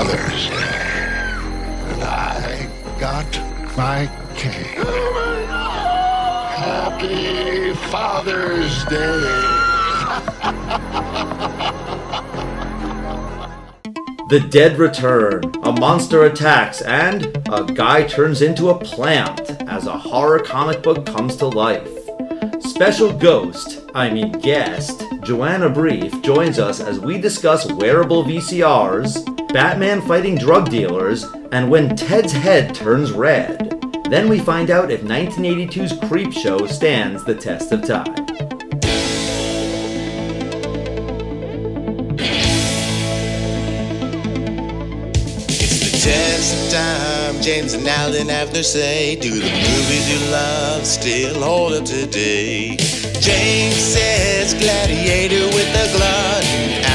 [0.00, 0.48] Father's
[1.92, 2.66] And I
[2.98, 4.78] got my cake.
[6.56, 9.20] Happy Father's Day.
[14.30, 19.98] The dead return, a monster attacks, and a guy turns into a plant as a
[19.98, 21.90] horror comic book comes to life.
[22.62, 30.00] Special ghost, I mean guest, Joanna Brief joins us as we discuss wearable VCRs, Batman
[30.02, 33.82] fighting drug dealers, and when Ted's head turns red.
[34.08, 38.14] Then we find out if 1982's Creep Show stands the test of time.
[45.98, 47.42] Test of time.
[47.42, 49.16] James and Alan have their say.
[49.16, 52.76] Do the movies you love still hold up today?
[53.18, 56.89] James says gladiator with a glut.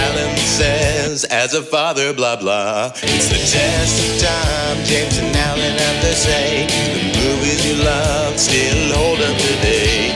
[0.55, 2.93] Says as a father, blah blah.
[3.03, 4.77] It's the test of time.
[4.85, 6.65] James and Alan have their say.
[6.95, 10.15] The movies you love still hold up today?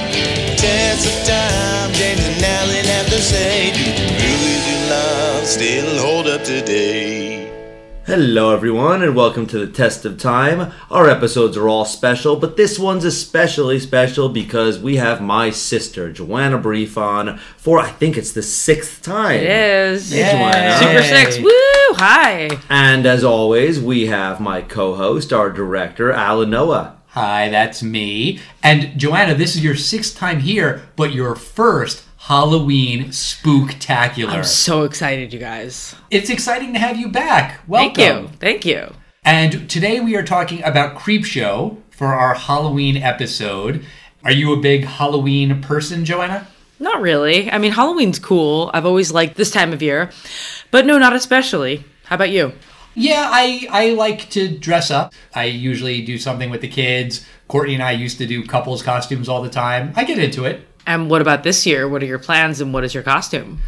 [0.56, 1.92] Test of time.
[1.92, 3.74] James and Alan have their say.
[3.76, 7.09] Do the movies you love still hold up today?
[8.10, 10.74] Hello, everyone, and welcome to the Test of Time.
[10.90, 16.12] Our episodes are all special, but this one's especially special because we have my sister,
[16.12, 19.42] Joanna Brief, on for I think it's the sixth time.
[19.42, 20.12] It is.
[20.12, 20.78] Hey, Joanna.
[20.80, 21.38] Super Six.
[21.38, 21.52] Woo!
[21.98, 22.50] Hi.
[22.68, 26.98] And as always, we have my co host, our director, Alan Noah.
[27.10, 28.40] Hi, that's me.
[28.64, 34.30] And Joanna, this is your sixth time here, but your first Halloween spooktacular.
[34.30, 35.96] I'm so excited, you guys.
[36.12, 37.60] it's exciting to have you back.
[37.68, 37.96] Welcome.
[37.96, 38.30] Thank you.
[38.38, 38.94] Thank you.
[39.26, 43.84] And today we are talking about Creep Show for our Halloween episode.
[44.24, 46.48] Are you a big Halloween person, Joanna?
[46.78, 47.52] Not really.
[47.52, 48.70] I mean, Halloween's cool.
[48.76, 50.12] I've always liked this time of year,
[50.70, 51.84] but no, not especially.
[52.04, 52.54] How about you?
[52.94, 55.16] Yeah, I, I like to dress up.
[55.34, 57.26] I usually do something with the kids.
[57.48, 59.94] Courtney and I used to do couples costumes all the time.
[59.96, 60.69] I get into it.
[60.90, 61.88] And what about this year?
[61.88, 63.60] What are your plans and what is your costume?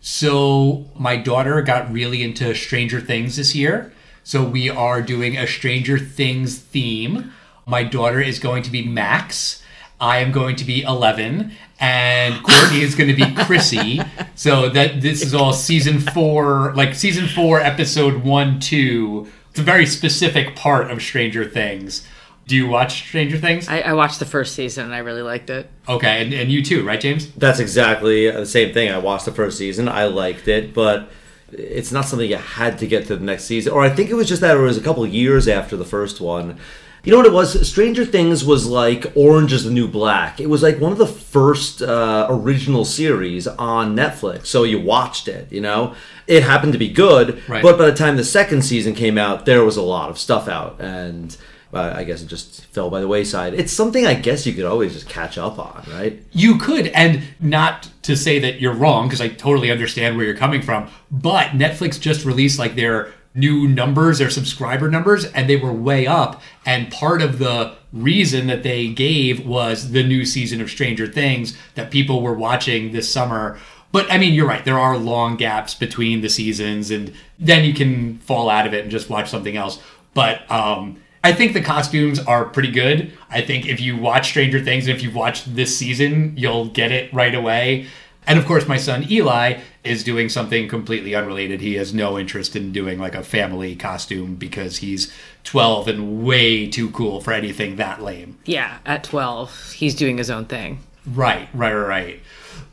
[0.00, 3.92] So my daughter got really into Stranger Things this year.
[4.22, 7.32] So we are doing a Stranger Things theme.
[7.66, 9.60] My daughter is going to be Max.
[10.00, 11.50] I am going to be 11
[11.80, 14.00] and Courtney is going to be Chrissy.
[14.36, 19.28] So that this is all season 4, like season 4 episode 1 2.
[19.50, 22.06] It's a very specific part of Stranger Things.
[22.48, 23.68] Do you watch Stranger Things?
[23.68, 25.68] I, I watched the first season and I really liked it.
[25.86, 27.30] Okay, and, and you too, right, James?
[27.34, 28.90] That's exactly the same thing.
[28.90, 31.10] I watched the first season, I liked it, but
[31.52, 33.72] it's not something you had to get to the next season.
[33.74, 36.20] Or I think it was just that it was a couple years after the first
[36.22, 36.58] one.
[37.04, 37.68] You know what it was?
[37.68, 40.40] Stranger Things was like Orange is the New Black.
[40.40, 44.46] It was like one of the first uh, original series on Netflix.
[44.46, 45.94] So you watched it, you know?
[46.26, 47.62] It happened to be good, Right.
[47.62, 50.48] but by the time the second season came out, there was a lot of stuff
[50.48, 50.80] out.
[50.80, 51.36] And
[51.72, 53.54] uh, I guess it just fell by the wayside.
[53.54, 56.22] It's something I guess you could always just catch up on, right?
[56.32, 60.36] You could, and not to say that you're wrong, because I totally understand where you're
[60.36, 65.56] coming from, but Netflix just released like their new numbers, their subscriber numbers, and they
[65.56, 66.42] were way up.
[66.64, 71.56] And part of the reason that they gave was the new season of Stranger Things
[71.74, 73.58] that people were watching this summer.
[73.92, 74.64] But I mean, you're right.
[74.64, 78.82] There are long gaps between the seasons, and then you can fall out of it
[78.82, 79.80] and just watch something else.
[80.14, 83.12] But um, I think the costumes are pretty good.
[83.28, 86.92] I think if you watch Stranger Things, and if you've watched this season, you'll get
[86.92, 87.86] it right away.
[88.26, 91.62] And of course, my son Eli is doing something completely unrelated.
[91.62, 95.10] He has no interest in doing like a family costume because he's
[95.44, 98.38] 12 and way too cool for anything that lame.
[98.44, 100.80] Yeah, at 12, he's doing his own thing.
[101.06, 102.20] Right, right, right, right.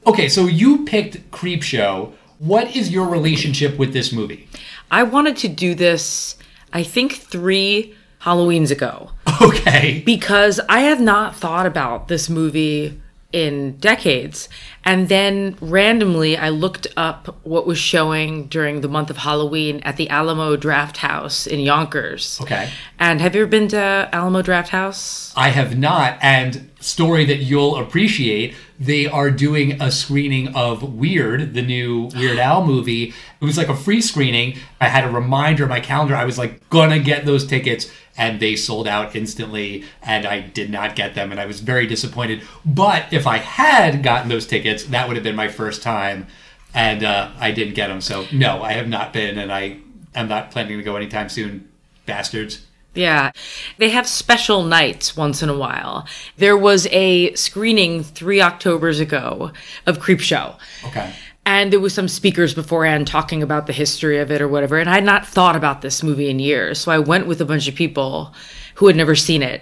[0.05, 2.11] Okay, so you picked Creepshow.
[2.39, 4.49] What is your relationship with this movie?
[4.91, 6.35] I wanted to do this,
[6.73, 7.95] I think, three
[8.25, 9.11] Halloweens ago.
[9.41, 10.01] Okay.
[10.05, 12.99] because I have not thought about this movie
[13.35, 14.47] in decades.
[14.85, 19.97] And then randomly, I looked up what was showing during the month of Halloween at
[19.97, 22.39] the Alamo Draft House in Yonkers.
[22.41, 22.69] Okay.
[22.97, 25.33] And have you ever been to Alamo Draft House?
[25.35, 26.17] I have not.
[26.21, 32.39] And story that you'll appreciate, they are doing a screening of Weird, the new Weird
[32.39, 33.13] Al movie.
[33.41, 34.57] It was like a free screening.
[34.81, 36.15] I had a reminder in my calendar.
[36.15, 37.91] I was like, gonna get those tickets.
[38.17, 41.85] And they sold out instantly, and I did not get them, and I was very
[41.85, 42.43] disappointed.
[42.63, 46.27] But if I had gotten those tickets, that would have been my first time,
[46.73, 47.99] and uh, I didn't get them.
[47.99, 49.79] So no, I have not been, and I
[50.15, 51.69] am not planning to go anytime soon.
[52.05, 52.64] Bastards.
[52.95, 53.31] Yeah.
[53.77, 56.07] They have special nights once in a while.
[56.37, 59.51] There was a screening three Octobers ago
[59.85, 60.55] of Creep Show.
[60.85, 61.13] Okay.
[61.45, 64.89] and there was some speakers beforehand talking about the history of it or whatever and
[64.89, 67.67] i had not thought about this movie in years so i went with a bunch
[67.67, 68.33] of people
[68.75, 69.61] who had never seen it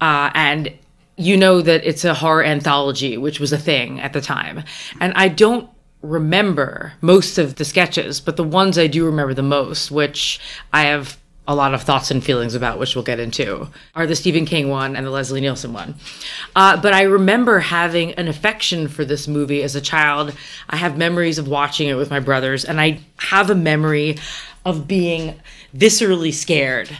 [0.00, 0.72] uh, and
[1.16, 4.64] you know that it's a horror anthology which was a thing at the time
[5.00, 5.70] and i don't
[6.02, 10.40] remember most of the sketches but the ones i do remember the most which
[10.72, 11.16] i have
[11.48, 14.68] a lot of thoughts and feelings about, which we'll get into, are the Stephen King
[14.68, 15.96] one and the Leslie Nielsen one.
[16.54, 20.32] Uh, but I remember having an affection for this movie as a child.
[20.70, 24.18] I have memories of watching it with my brothers, and I have a memory
[24.64, 25.40] of being
[25.76, 26.96] viscerally scared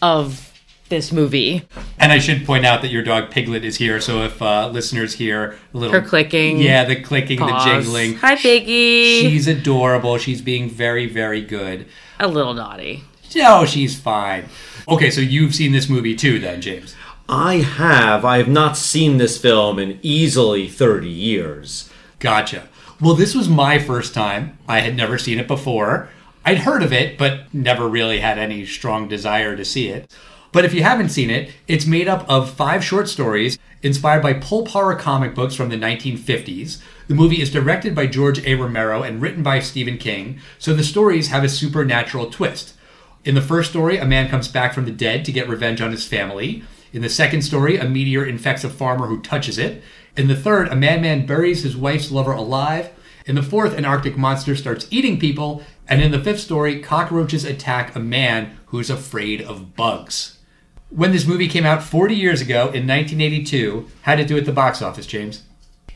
[0.00, 0.52] of
[0.90, 1.66] this movie.
[1.98, 5.14] And I should point out that your dog Piglet is here, so if uh, listeners
[5.14, 6.58] hear a little Her clicking.
[6.60, 7.64] yeah, the clicking, Paws.
[7.64, 9.22] the jingling, Hi, Piggy.
[9.22, 10.18] she's adorable.
[10.18, 11.86] She's being very, very good.
[12.20, 13.02] a little naughty.
[13.34, 14.46] No, she's fine.
[14.88, 16.94] Okay, so you've seen this movie too, then, James?
[17.28, 18.24] I have.
[18.24, 21.90] I have not seen this film in easily 30 years.
[22.18, 22.68] Gotcha.
[23.00, 24.58] Well, this was my first time.
[24.68, 26.10] I had never seen it before.
[26.44, 30.12] I'd heard of it, but never really had any strong desire to see it.
[30.52, 34.34] But if you haven't seen it, it's made up of five short stories inspired by
[34.34, 36.80] pulp horror comic books from the 1950s.
[37.08, 38.54] The movie is directed by George A.
[38.54, 42.73] Romero and written by Stephen King, so the stories have a supernatural twist.
[43.24, 45.92] In the first story, a man comes back from the dead to get revenge on
[45.92, 46.62] his family.
[46.92, 49.82] In the second story, a meteor infects a farmer who touches it.
[50.14, 52.90] In the third, a madman buries his wife's lover alive.
[53.24, 55.62] In the fourth, an Arctic monster starts eating people.
[55.88, 60.38] And in the fifth story, cockroaches attack a man who's afraid of bugs.
[60.90, 64.44] When this movie came out 40 years ago in 1982, how did it do at
[64.44, 65.42] the box office, James?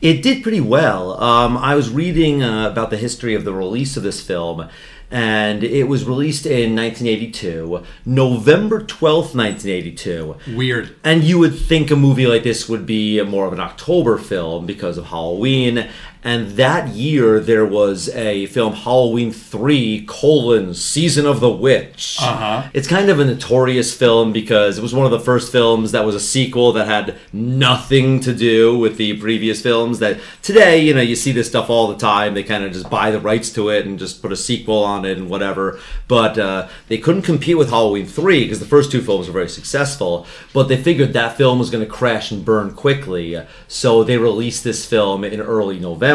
[0.01, 1.21] It did pretty well.
[1.21, 4.69] Um, I was reading uh, about the history of the release of this film,
[5.11, 10.35] and it was released in 1982, November 12th, 1982.
[10.55, 10.95] Weird.
[11.03, 14.65] And you would think a movie like this would be more of an October film
[14.65, 15.89] because of Halloween.
[16.21, 22.17] And that year there was a film Halloween 3 colon Season of the Witch.
[22.21, 22.69] Uh-huh.
[22.73, 26.05] It's kind of a notorious film because it was one of the first films that
[26.05, 30.93] was a sequel that had nothing to do with the previous films that today, you
[30.93, 32.33] know, you see this stuff all the time.
[32.33, 35.05] They kind of just buy the rights to it and just put a sequel on
[35.05, 35.79] it and whatever.
[36.09, 39.49] But uh, they couldn't compete with Halloween 3 because the first two films were very
[39.49, 40.27] successful.
[40.51, 43.41] But they figured that film was going to crash and burn quickly.
[43.69, 46.08] So they released this film in early November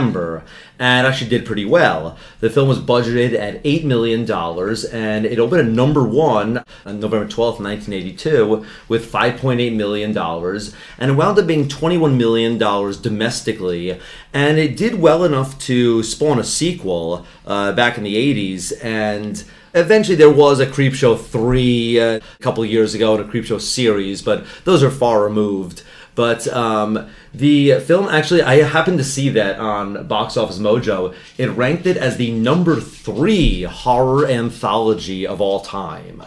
[0.78, 2.18] and actually did pretty well.
[2.40, 7.26] The film was budgeted at $8 million and it opened at number one on November
[7.26, 10.16] 12th, 1982, with $5.8 million.
[10.16, 14.00] And it wound up being $21 million domestically.
[14.32, 18.72] And it did well enough to spawn a sequel uh, back in the 80s.
[18.82, 19.44] And
[19.76, 24.22] Eventually, there was a Creepshow 3 uh, a couple years ago and a Creepshow series,
[24.22, 25.82] but those are far removed.
[26.14, 31.14] But um, the film actually, I happened to see that on Box Office Mojo.
[31.38, 36.22] It ranked it as the number three horror anthology of all time.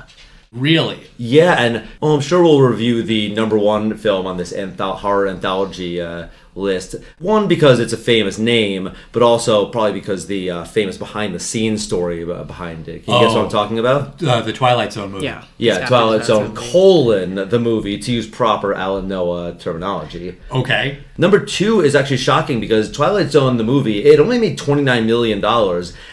[0.51, 1.07] Really?
[1.17, 5.27] Yeah, and well, I'm sure we'll review the number one film on this antho- horror
[5.27, 6.27] anthology uh,
[6.57, 6.95] list.
[7.19, 11.39] One because it's a famous name, but also probably because the uh, famous behind the
[11.39, 13.05] scenes story uh, behind it.
[13.05, 13.43] Can you guess what Oh.
[13.45, 14.21] I'm talking about?
[14.21, 15.25] Uh, the Twilight Zone movie.
[15.25, 15.43] Yeah.
[15.57, 20.37] Yeah, It's Twilight after Zone colon the movie to use proper Alan Noah terminology.
[20.51, 20.99] Okay.
[21.19, 25.43] Number two is actually shocking because Twilight Zone, the movie, it only made $29 million.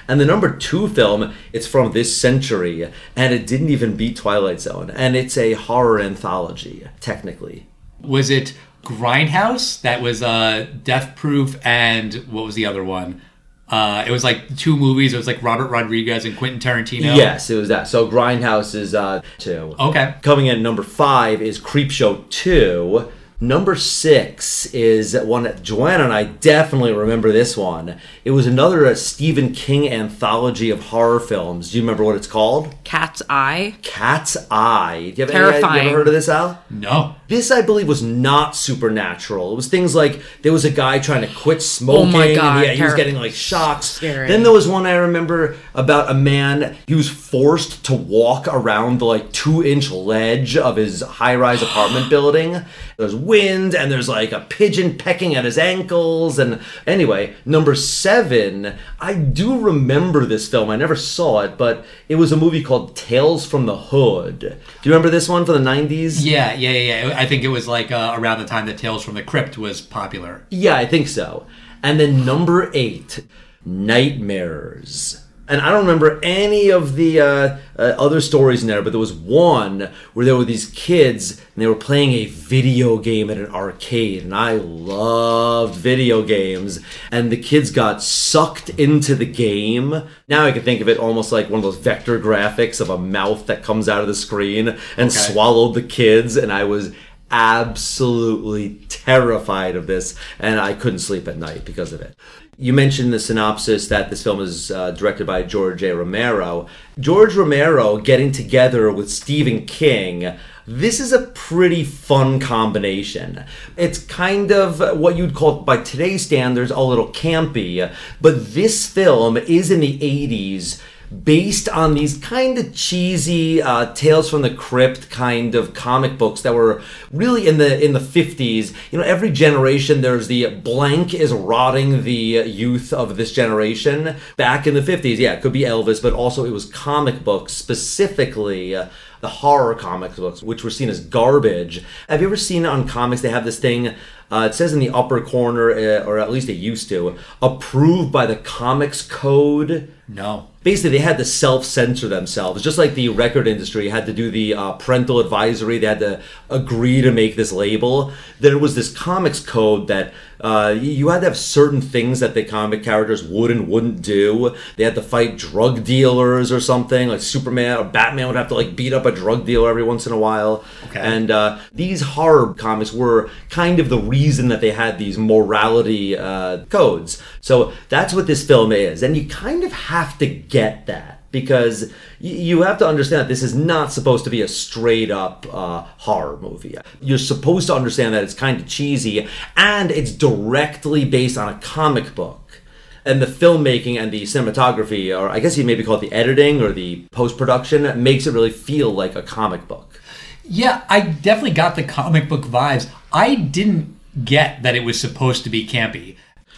[0.09, 4.61] And the number two film, it's from this century, and it didn't even beat Twilight
[4.61, 4.91] Zone.
[4.91, 7.67] And it's a horror anthology, technically.
[8.01, 9.81] Was it Grindhouse?
[9.83, 13.21] That was uh, Death Proof and what was the other one?
[13.69, 15.15] Uh, it was like two movies.
[15.15, 17.17] It was like Robert Rodriguez and Quentin Tarantino.
[17.17, 17.89] Yes, it was that.
[17.89, 19.75] So Grindhouse is uh, two.
[19.81, 20.15] Okay.
[20.23, 23.11] Coming in at number five is Creepshow 2.
[23.41, 27.99] Number six is one that Joanna and I definitely remember this one.
[28.25, 31.73] It was another uh, Stephen King anthology of horror films.
[31.73, 32.75] Do you remember what it's called?
[32.85, 33.75] Cat's Eye.
[33.83, 35.13] Cat's Eye.
[35.15, 35.83] Do you have any- Terrifying.
[35.83, 36.63] you ever heard of this, Al?
[36.71, 37.17] No.
[37.29, 39.53] This, I believe, was not supernatural.
[39.53, 42.09] It was things like there was a guy trying to quit smoking.
[42.09, 43.87] Oh my God, and yeah, he was getting like shocks.
[43.87, 44.29] Scary.
[44.29, 46.77] Then there was one I remember about a man.
[46.87, 51.63] He was forced to walk around the like two inch ledge of his high rise
[51.69, 52.65] apartment building.
[52.97, 56.39] There's wind and there's like a pigeon pecking at his ankles.
[56.39, 60.71] And anyway, number seven, I do remember this film.
[60.71, 64.39] I never saw it, but it was a movie called Tales from the Hood.
[64.39, 66.19] Do you remember this one from the 90s?
[66.21, 67.07] Yeah, yeah, yeah.
[67.09, 67.14] yeah.
[67.15, 69.81] I think it was like uh, around the time that Tales from the Crypt was
[69.81, 70.45] popular.
[70.51, 71.47] Yeah, I think so.
[71.83, 73.25] And then number eight,
[73.67, 75.21] Nightmares.
[75.47, 78.99] And I don't remember any of the uh, uh, other stories in there, but there
[79.01, 83.37] was one where there were these kids and they were playing a video game at
[83.37, 84.23] an arcade.
[84.23, 86.81] And I loved video games.
[87.11, 90.03] And the kids got sucked into the game.
[90.29, 92.97] Now I can think of it almost like one of those vector graphics of a
[92.97, 95.11] mouth that comes out of the screen and Okay.
[95.11, 96.39] swallowed the kids.
[96.39, 96.95] And I was
[97.31, 102.17] absolutely terrified of this, and I couldn't sleep at night because of it.
[102.57, 105.95] You mentioned the synopsis that this film is uh, directed by George A.
[105.95, 106.69] Romero.
[107.01, 110.37] George Romero getting together with Stephen King.
[110.65, 113.45] This is a pretty fun combination.
[113.77, 119.37] It's kind of what you'd call, by today's standards, a little campy, but this film
[119.37, 120.81] is in the 80s
[121.23, 126.43] based on these kind of cheesy uh, tales from the crypt kind of comic books
[126.43, 126.83] that were
[127.13, 132.05] really in the in the 50s you know every generation there's the blank is rotting
[132.05, 134.17] the youth of this generation.
[134.37, 137.53] Back in the 50s yeah it could be elvis but also it was comic books
[137.53, 138.89] specifically uh,
[139.21, 141.83] the horror comic books which were seen as garbage.
[142.09, 143.95] Have you ever seen on comics they have this thing
[144.35, 148.11] uh, it says in the upper corner, uh, or at least it used to, approved
[148.11, 149.91] by the Comics Code.
[150.07, 150.49] No.
[150.63, 152.63] basically they had to self-censor themselves.
[152.63, 156.21] Just like the record industry had to do the uh, parental advisory they had to
[156.51, 158.13] agree to make this label.
[158.39, 162.45] There was this comics code that uh, you had to have certain things that the
[162.45, 164.55] comic characters would and wouldn't do.
[164.77, 168.55] They had to fight drug dealers or something like superman or batman would have to
[168.55, 170.65] like beat up a drug dealer every once in a while.
[170.89, 171.01] Okay.
[171.01, 176.17] and uh, these horror comics were kind of the reason that they had these morality
[176.17, 177.23] uh, codes.
[177.41, 181.93] So that's what this film is, and you kind of have to get that because
[182.21, 185.81] you have to understand that this is not supposed to be a straight up uh,
[185.99, 186.77] horror movie.
[187.01, 191.59] You're supposed to understand that it's kind of cheesy and it's directly based on a
[191.59, 192.63] comic book.
[193.05, 196.63] And the filmmaking and the cinematography, or I guess you maybe call it the editing
[196.63, 200.01] or the post production, makes it really feel like a comic book.
[200.45, 202.89] Yeah, I definitely got the comic book vibes.
[203.13, 206.17] I didn't get that it was supposed to be campy.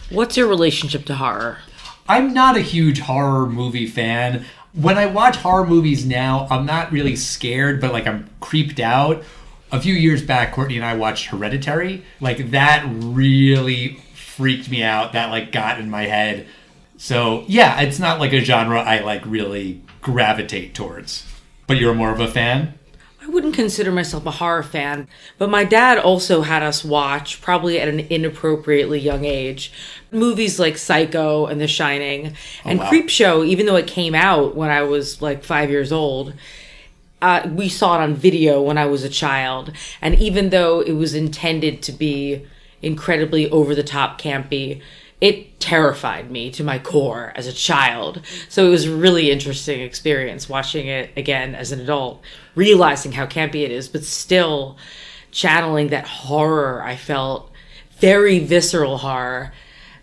[0.09, 1.59] What's your relationship to horror?
[2.07, 4.45] I'm not a huge horror movie fan.
[4.73, 9.23] When I watch horror movies now, I'm not really scared, but like I'm creeped out.
[9.71, 12.03] A few years back, Courtney and I watched Hereditary.
[12.21, 15.13] Like that really freaked me out.
[15.13, 16.47] That like got in my head.
[16.97, 21.25] So yeah, it's not like a genre I like really gravitate towards.
[21.65, 22.76] But you're more of a fan?
[23.27, 27.77] I wouldn't consider myself a horror fan, but my dad also had us watch, probably
[27.77, 29.73] at an inappropriately young age,
[30.11, 32.89] movies like Psycho and The Shining and wow.
[32.89, 36.35] Creepshow, even though it came out when I was like five years old.
[37.21, 40.93] Uh, we saw it on video when I was a child, and even though it
[40.93, 42.45] was intended to be
[42.81, 44.81] incredibly over the top campy,
[45.19, 48.21] it terrified me to my core as a child.
[48.49, 52.21] So it was a really interesting experience watching it again as an adult,
[52.53, 54.77] realizing how campy it is, but still
[55.31, 57.51] channeling that horror I felt,
[57.99, 59.53] very visceral horror,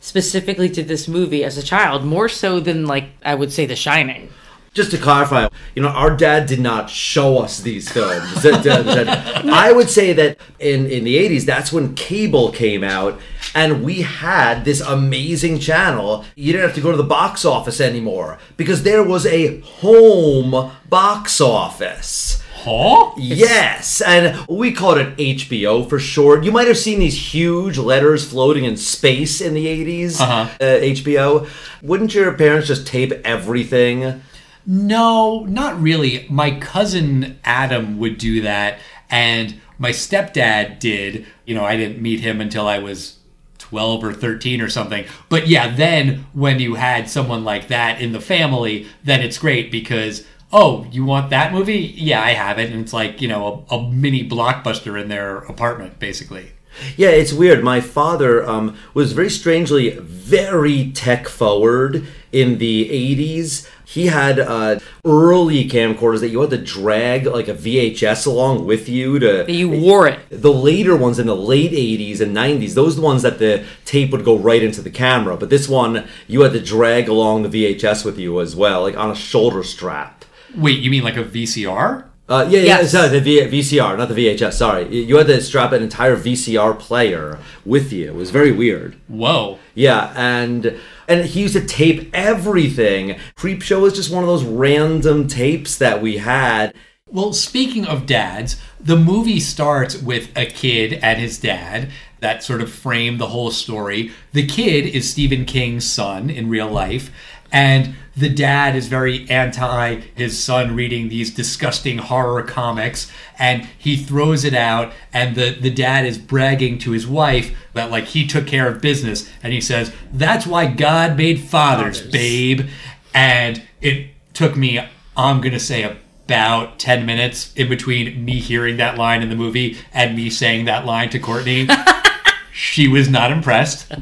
[0.00, 3.76] specifically to this movie as a child, more so than like I would say The
[3.76, 4.30] Shining.
[4.74, 8.44] Just to clarify, you know, our dad did not show us these films.
[8.44, 13.18] I would say that in, in the 80s, that's when cable came out,
[13.54, 16.24] and we had this amazing channel.
[16.34, 20.72] You didn't have to go to the box office anymore because there was a home
[20.88, 22.42] box office.
[22.56, 23.12] Huh?
[23.18, 26.44] Yes, and we called it HBO for short.
[26.44, 30.48] You might have seen these huge letters floating in space in the 80s, Uh-huh.
[30.60, 31.46] uh, HBO.
[31.82, 34.22] Wouldn't your parents just tape everything?
[34.66, 36.26] No, not really.
[36.30, 38.78] My cousin Adam would do that,
[39.10, 41.26] and my stepdad did.
[41.44, 43.18] You know, I didn't meet him until I was
[43.58, 45.04] 12 or 13 or something.
[45.28, 49.70] But yeah, then when you had someone like that in the family, then it's great
[49.70, 51.92] because, oh, you want that movie?
[51.96, 52.70] Yeah, I have it.
[52.70, 56.53] And it's like, you know, a, a mini blockbuster in their apartment, basically.
[56.96, 57.62] Yeah, it's weird.
[57.62, 63.68] My father um, was very strangely very tech forward in the 80s.
[63.84, 68.88] He had uh, early camcorders that you had to drag like a VHS along with
[68.88, 69.50] you to.
[69.50, 70.18] You wore it.
[70.30, 73.64] The later ones in the late 80s and 90s, those are the ones that the
[73.84, 75.36] tape would go right into the camera.
[75.36, 78.96] But this one, you had to drag along the VHS with you as well, like
[78.96, 80.24] on a shoulder strap.
[80.56, 82.06] Wait, you mean like a VCR?
[82.26, 82.92] Uh, yeah, yeah, Yes.
[82.92, 84.56] sorry, the v- VCR, not the VHS.
[84.56, 88.06] Sorry, You- you had to strap an entire VCR player with you.
[88.06, 88.96] It was very weird.
[89.08, 89.58] Whoa.
[89.74, 90.74] Yeah, and
[91.06, 93.16] and he used to tape everything.
[93.36, 96.72] Creep Show was just one of those random tapes that we had.
[97.10, 101.90] Well, speaking of dads, the movie starts with a kid and his dad
[102.20, 104.10] that sort of frame the whole story.
[104.32, 107.10] The kid is Stephen King's son in real life,
[107.54, 113.96] and the dad is very anti his son reading these disgusting horror comics and he
[113.96, 118.26] throws it out and the, the dad is bragging to his wife that like he
[118.26, 122.12] took care of business and he says that's why god made fathers, Fathers.
[122.12, 122.68] babe
[123.14, 124.80] and it took me
[125.16, 129.78] i'm gonna say about 10 minutes in between me hearing that line in the movie
[129.92, 131.68] and me saying that line to courtney
[132.54, 133.92] she was not impressed,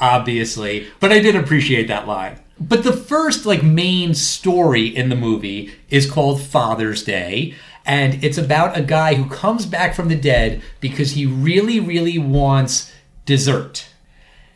[0.00, 2.40] obviously, but I did appreciate that line.
[2.60, 7.54] But the first like main story in the movie is called Father's Day,
[7.86, 12.18] and it's about a guy who comes back from the dead because he really really
[12.18, 12.92] wants
[13.24, 13.88] dessert.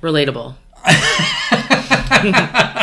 [0.03, 0.57] Relatable.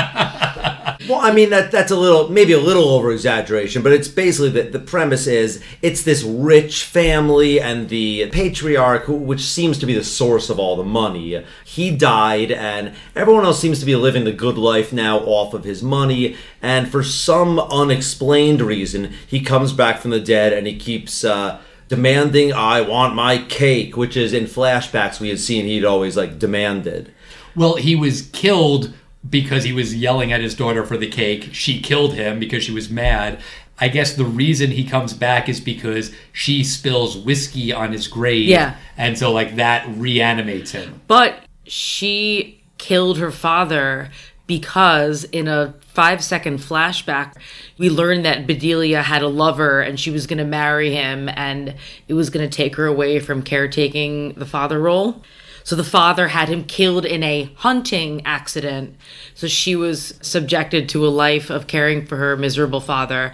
[1.09, 4.49] Well, I mean that that's a little maybe a little over exaggeration, but it's basically
[4.51, 9.85] that the premise is it's this rich family and the patriarch, who, which seems to
[9.85, 11.43] be the source of all the money.
[11.65, 15.63] He died, and everyone else seems to be living the good life now off of
[15.63, 16.37] his money.
[16.61, 21.23] And for some unexplained reason, he comes back from the dead and he keeps.
[21.23, 26.15] Uh, Demanding, I want my cake, which is in flashbacks we had seen he'd always
[26.15, 27.13] like demanded.
[27.53, 28.93] Well, he was killed
[29.29, 31.49] because he was yelling at his daughter for the cake.
[31.53, 33.39] She killed him because she was mad.
[33.79, 38.47] I guess the reason he comes back is because she spills whiskey on his grave.
[38.47, 38.75] Yeah.
[38.97, 41.01] And so, like, that reanimates him.
[41.07, 44.11] But she killed her father
[44.47, 47.35] because in a five second flashback,
[47.77, 51.75] we learned that Bedelia had a lover and she was going to marry him and
[52.07, 55.23] it was going to take her away from caretaking the father role.
[55.63, 58.95] So the father had him killed in a hunting accident.
[59.33, 63.33] So she was subjected to a life of caring for her miserable father.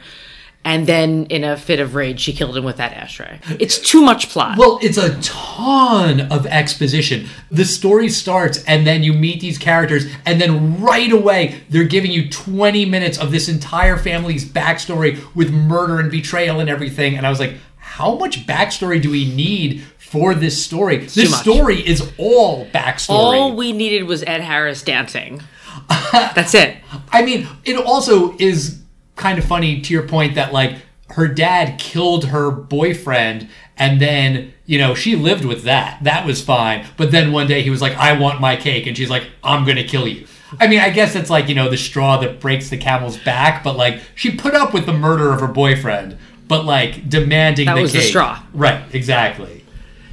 [0.66, 3.40] And then, in a fit of rage, she killed him with that ashtray.
[3.58, 4.58] It's too much plot.
[4.58, 7.28] Well, it's a ton of exposition.
[7.50, 12.12] The story starts, and then you meet these characters, and then right away, they're giving
[12.12, 17.16] you 20 minutes of this entire family's backstory with murder and betrayal and everything.
[17.16, 21.00] And I was like, how much backstory do we need for this story?
[21.00, 23.10] too This story is all backstory.
[23.10, 25.42] All we needed was Ed Harris dancing.
[26.12, 26.78] That's it.
[27.12, 28.82] I mean, it also is
[29.16, 30.78] kind of funny to your point that like
[31.10, 36.04] her dad killed her boyfriend and then, you know, she lived with that.
[36.04, 36.86] That was fine.
[36.98, 39.66] But then one day he was like, "I want my cake." And she's like, "I'm
[39.66, 40.26] going to kill you."
[40.60, 43.64] I mean, I guess it's like, you know, the straw that breaks the camel's back,
[43.64, 46.18] but like she put up with the murder of her boyfriend,
[46.48, 48.10] but like demanding That the was the cake.
[48.10, 48.42] straw.
[48.54, 49.57] Right, exactly.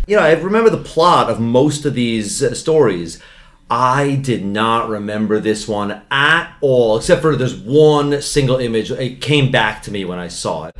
[0.06, 3.20] You know, I remember the plot of most of these uh, stories.
[3.70, 8.90] I did not remember this one at all, except for there's one single image.
[8.90, 10.76] It came back to me when I saw it.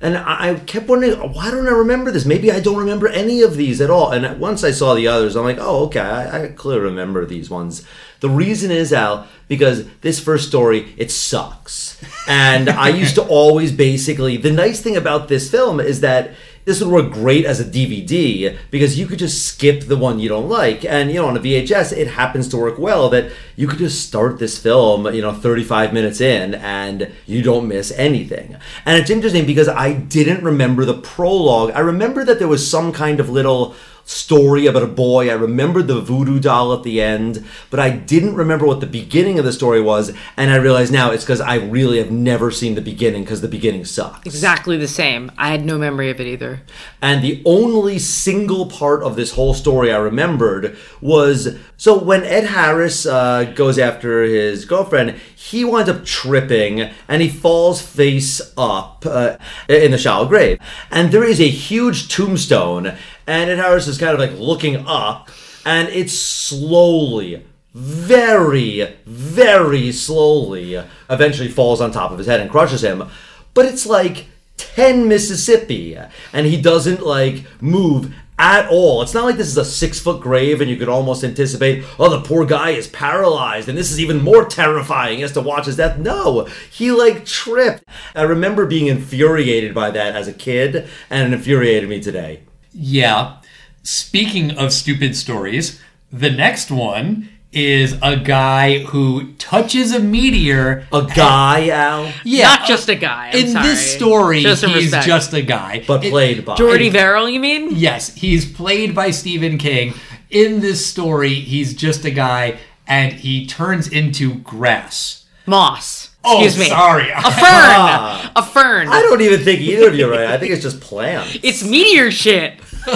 [0.00, 2.24] And I kept wondering, why don't I remember this?
[2.24, 4.12] Maybe I don't remember any of these at all.
[4.12, 7.50] And once I saw the others, I'm like, oh, okay, I, I clearly remember these
[7.50, 7.84] ones.
[8.20, 12.00] The reason is, Al, because this first story, it sucks.
[12.28, 16.30] And I used to always basically, the nice thing about this film is that
[16.68, 20.28] this would work great as a DVD because you could just skip the one you
[20.28, 20.84] don't like.
[20.84, 24.06] And, you know, on a VHS, it happens to work well that you could just
[24.06, 28.54] start this film, you know, 35 minutes in and you don't miss anything.
[28.84, 31.70] And it's interesting because I didn't remember the prologue.
[31.70, 33.74] I remember that there was some kind of little
[34.08, 35.28] story about a boy.
[35.30, 39.38] I remembered the voodoo doll at the end, but I didn't remember what the beginning
[39.38, 40.12] of the story was.
[40.36, 43.48] And I realize now it's because I really have never seen the beginning because the
[43.48, 44.26] beginning sucks.
[44.26, 45.30] Exactly the same.
[45.36, 46.62] I had no memory of it either.
[47.02, 52.46] And the only single part of this whole story I remembered was so when Ed
[52.46, 59.04] Harris uh, goes after his girlfriend, he winds up tripping and he falls face up
[59.06, 59.36] uh,
[59.68, 60.58] in the shallow grave.
[60.90, 62.96] And there is a huge tombstone,
[63.28, 65.28] and Ed Harris is kind of like looking up,
[65.66, 72.82] and it's slowly, very, very slowly, eventually falls on top of his head and crushes
[72.82, 73.04] him.
[73.52, 75.98] But it's like 10 Mississippi,
[76.32, 79.02] and he doesn't like move at all.
[79.02, 82.08] It's not like this is a six foot grave and you could almost anticipate, oh,
[82.08, 85.16] the poor guy is paralyzed and this is even more terrifying.
[85.16, 85.98] He has to watch his death.
[85.98, 87.84] No, he like tripped.
[88.14, 92.42] I remember being infuriated by that as a kid, and it infuriated me today.
[92.72, 93.36] Yeah.
[93.82, 95.80] Speaking of stupid stories,
[96.12, 100.86] the next one is a guy who touches a meteor.
[100.92, 103.30] A guy, Al, Yeah, Not just a guy.
[103.32, 103.66] I'm in sorry.
[103.68, 105.06] this story, Show some he's respect.
[105.06, 105.82] just a guy.
[105.86, 107.70] but It- played by Jordy Verrill, you mean?
[107.74, 109.94] Yes, he's played by Stephen King.
[110.30, 115.24] In this story, he's just a guy and he turns into grass.
[115.46, 116.10] Moss.
[116.30, 116.68] Oh, Excuse me.
[116.68, 117.08] sorry.
[117.10, 118.30] A fern.
[118.36, 118.88] a fern.
[118.88, 120.26] I don't even think either of you are right.
[120.26, 121.38] I think it's just plants.
[121.42, 122.60] It's meteor shit.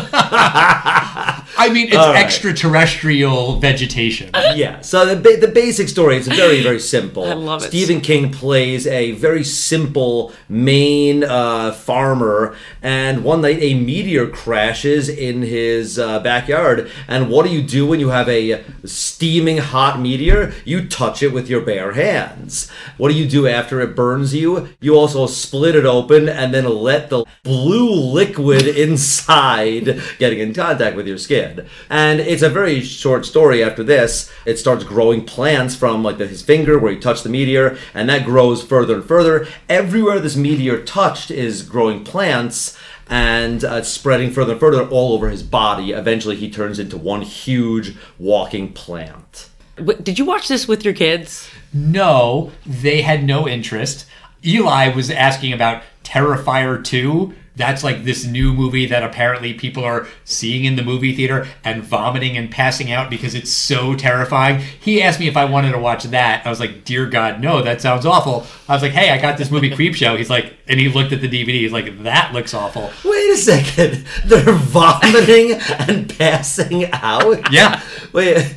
[1.59, 2.25] I mean, it's All right.
[2.25, 4.31] extraterrestrial vegetation.
[4.55, 4.81] yeah.
[4.81, 7.25] So the ba- the basic story is very very simple.
[7.31, 7.69] I love it.
[7.69, 15.09] Stephen King plays a very simple Maine uh, farmer, and one night a meteor crashes
[15.09, 16.91] in his uh, backyard.
[17.09, 20.53] And what do you do when you have a steaming hot meteor?
[20.65, 22.71] You touch it with your bare hands.
[22.97, 24.69] What do you do after it burns you?
[24.81, 30.97] You also split it open and then let the blue liquid inside getting in contact
[30.97, 31.42] with your skin.
[31.91, 34.31] And it's a very short story after this.
[34.47, 38.09] It starts growing plants from like the, his finger where he touched the meteor, and
[38.09, 39.47] that grows further and further.
[39.69, 42.79] Everywhere this meteor touched is growing plants.
[43.09, 45.91] And uh, it's spreading further and further all over his body.
[45.91, 49.51] Eventually, he turns into one huge walking plant.
[49.79, 51.51] Wait, Did you watch this with your kids?
[51.75, 54.07] No, they had no interest.
[54.45, 57.35] Eli was asking about Terrifier 2.
[57.55, 61.83] That's like this new movie that apparently people are seeing in the movie theater and
[61.83, 64.63] vomiting and passing out because it's so terrifying.
[64.81, 66.47] He asked me if I wanted to watch that.
[66.47, 68.47] I was like, Dear God, no, that sounds awful.
[68.69, 70.17] I was like, Hey, I got this movie Creep Show.
[70.17, 71.61] He's like, and he looked at the DVD.
[71.61, 72.91] He's like, That looks awful.
[73.05, 74.07] Wait a second.
[74.25, 77.53] They're vomiting and passing out?
[77.53, 77.83] Yeah.
[78.15, 78.55] Wait.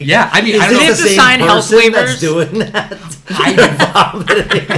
[0.00, 0.78] Yeah, I mean, Is I don't know.
[0.80, 2.20] they have the to same sign health person that's waivers?
[2.20, 3.18] doing that?
[3.28, 4.70] I, vomiting.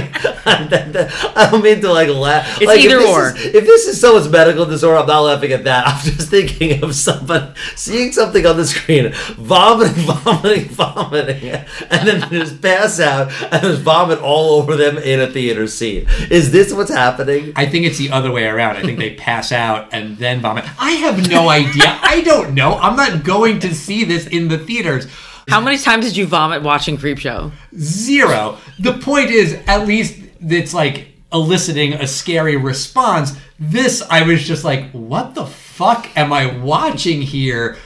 [0.45, 2.57] And then- I don't mean to like laugh.
[2.61, 3.35] It's like, if either this or.
[3.37, 5.87] Is, if this is someone's medical disorder, I'm not laughing at that.
[5.87, 12.29] I'm just thinking of someone seeing something on the screen, vomiting, vomiting, vomiting, and then
[12.29, 16.07] just pass out and there's vomit all over them in a theater scene.
[16.29, 17.53] Is this what's happening?
[17.55, 18.77] I think it's the other way around.
[18.77, 20.65] I think they pass out and then vomit.
[20.79, 21.99] I have no idea.
[22.01, 22.77] I don't know.
[22.77, 25.07] I'm not going to see this in the theaters.
[25.47, 27.51] How many times did you vomit watching Creep Show?
[27.77, 28.57] Zero.
[28.79, 33.37] The point is, at least it's like eliciting a scary response.
[33.59, 37.77] This, I was just like, what the fuck am I watching here?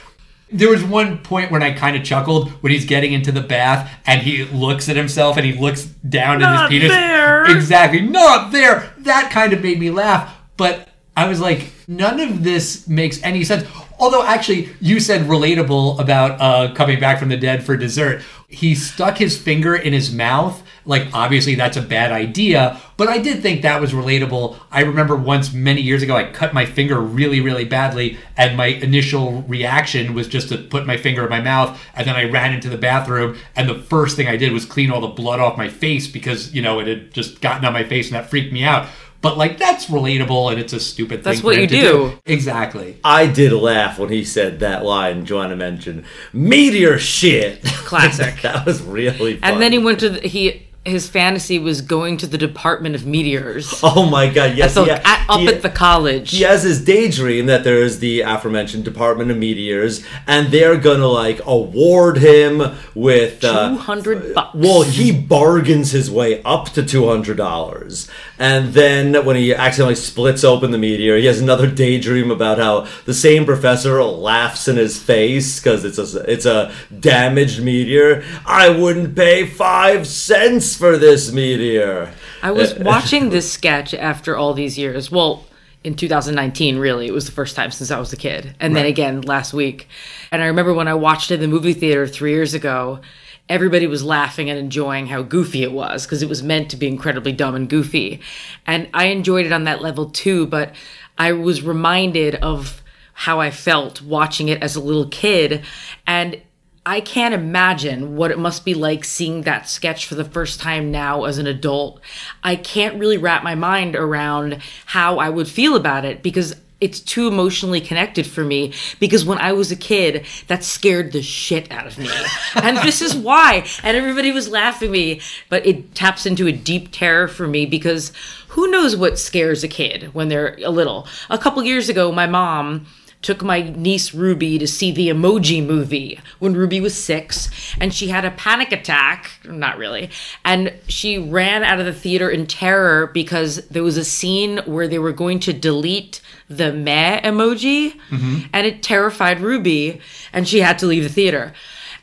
[0.52, 3.90] There was one point when I kind of chuckled when he's getting into the bath
[4.06, 6.96] and he looks at himself and he looks down at his penis.
[6.96, 7.44] there.
[7.56, 8.92] Exactly, not there.
[8.98, 13.44] That kind of made me laugh, but I was like, none of this makes any
[13.44, 13.64] sense.
[13.98, 18.22] Although, actually, you said relatable about uh, coming back from the dead for dessert.
[18.52, 20.62] He stuck his finger in his mouth.
[20.84, 24.58] Like, obviously, that's a bad idea, but I did think that was relatable.
[24.72, 28.66] I remember once many years ago, I cut my finger really, really badly, and my
[28.66, 32.52] initial reaction was just to put my finger in my mouth, and then I ran
[32.52, 35.56] into the bathroom, and the first thing I did was clean all the blood off
[35.56, 38.52] my face because, you know, it had just gotten on my face, and that freaked
[38.52, 38.88] me out.
[39.22, 41.44] But like that's relatable and it's a stupid That's thing.
[41.44, 42.18] what for him you to do.
[42.24, 42.96] Exactly.
[43.04, 46.04] I did laugh when he said that line Joanna mentioned.
[46.32, 47.62] Meteor shit.
[47.62, 48.40] Classic.
[48.42, 49.52] that was really funny.
[49.52, 53.04] And then he went to the, he his fantasy was going to the Department of
[53.04, 53.80] Meteors.
[53.92, 54.72] Oh my god, yes.
[54.74, 56.30] So he- at, up he- at the college.
[56.30, 61.06] He has his daydream that there is the aforementioned Department of Meteors, and they're gonna
[61.08, 62.62] like award him
[62.94, 64.54] with uh, Two hundred bucks.
[64.54, 69.96] Well, he bargains his way up to two hundred dollars, and then when he accidentally
[69.96, 74.76] splits open the meteor, he has another daydream about how the same professor laughs in
[74.76, 78.22] his face because it's a it's a damaged meteor.
[78.46, 82.12] I wouldn't pay five cents for this meteor.
[82.42, 85.10] I was uh, watching this sketch after all these years.
[85.10, 85.44] Well,
[85.82, 88.84] in 2019, really, it was the first time since I was a kid, and then
[88.84, 89.88] again last week.
[90.30, 93.00] And I remember when I watched it in the movie theater three years ago.
[93.48, 96.86] Everybody was laughing and enjoying how goofy it was because it was meant to be
[96.86, 98.20] incredibly dumb and goofy.
[98.64, 100.72] And I enjoyed it on that level too, but
[101.18, 102.80] I was reminded of
[103.12, 105.64] how I felt watching it as a little kid.
[106.06, 106.40] And
[106.86, 110.90] I can't imagine what it must be like seeing that sketch for the first time
[110.90, 112.00] now as an adult.
[112.42, 117.00] I can't really wrap my mind around how I would feel about it because it's
[117.00, 121.70] too emotionally connected for me because when I was a kid, that scared the shit
[121.70, 122.08] out of me.
[122.54, 123.66] and this is why.
[123.82, 127.66] And everybody was laughing at me, but it taps into a deep terror for me
[127.66, 128.12] because
[128.48, 131.06] who knows what scares a kid when they're a little.
[131.28, 132.86] A couple years ago, my mom
[133.22, 138.08] took my niece Ruby to see the Emoji movie when Ruby was six, and she
[138.08, 139.30] had a panic attack.
[139.44, 140.10] Not really.
[140.44, 144.88] And she ran out of the theater in terror because there was a scene where
[144.88, 148.46] they were going to delete the meh emoji, mm-hmm.
[148.52, 150.00] and it terrified Ruby,
[150.32, 151.52] and she had to leave the theater.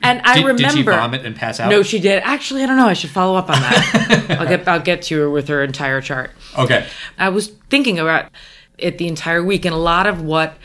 [0.04, 0.62] And I Did, remember.
[0.62, 1.72] did she vomit and pass out?
[1.72, 2.22] No, she did.
[2.24, 2.88] Actually, I don't know.
[2.88, 4.26] I should follow up on that.
[4.40, 6.32] I'll get I'll get to her with her entire chart.
[6.56, 6.88] Okay.
[7.18, 8.30] I was thinking about
[8.78, 10.56] it the entire week, and a lot of what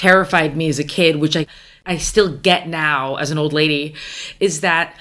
[0.00, 1.46] terrified me as a kid, which I,
[1.84, 3.94] I still get now as an old lady,
[4.40, 4.96] is that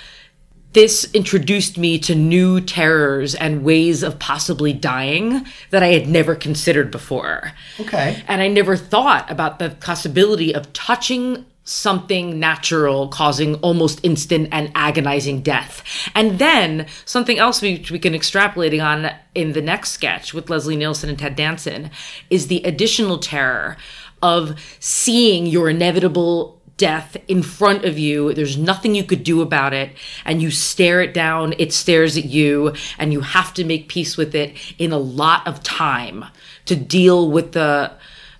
[0.74, 6.36] this introduced me to new terrors and ways of possibly dying that I had never
[6.36, 7.54] considered before.
[7.80, 8.22] Okay.
[8.28, 14.72] And I never thought about the possibility of touching something natural causing almost instant and
[14.74, 15.84] agonizing death.
[16.16, 20.76] And then something else we, we can extrapolating on in the next sketch with Leslie
[20.76, 21.92] Nielsen and Ted Danson
[22.32, 23.78] is the additional terror
[24.22, 28.34] of seeing your inevitable death in front of you.
[28.34, 29.92] There's nothing you could do about it.
[30.26, 34.18] And you stare it down, it stares at you, and you have to make peace
[34.18, 36.26] with it in a lot of time
[36.66, 37.92] to deal with the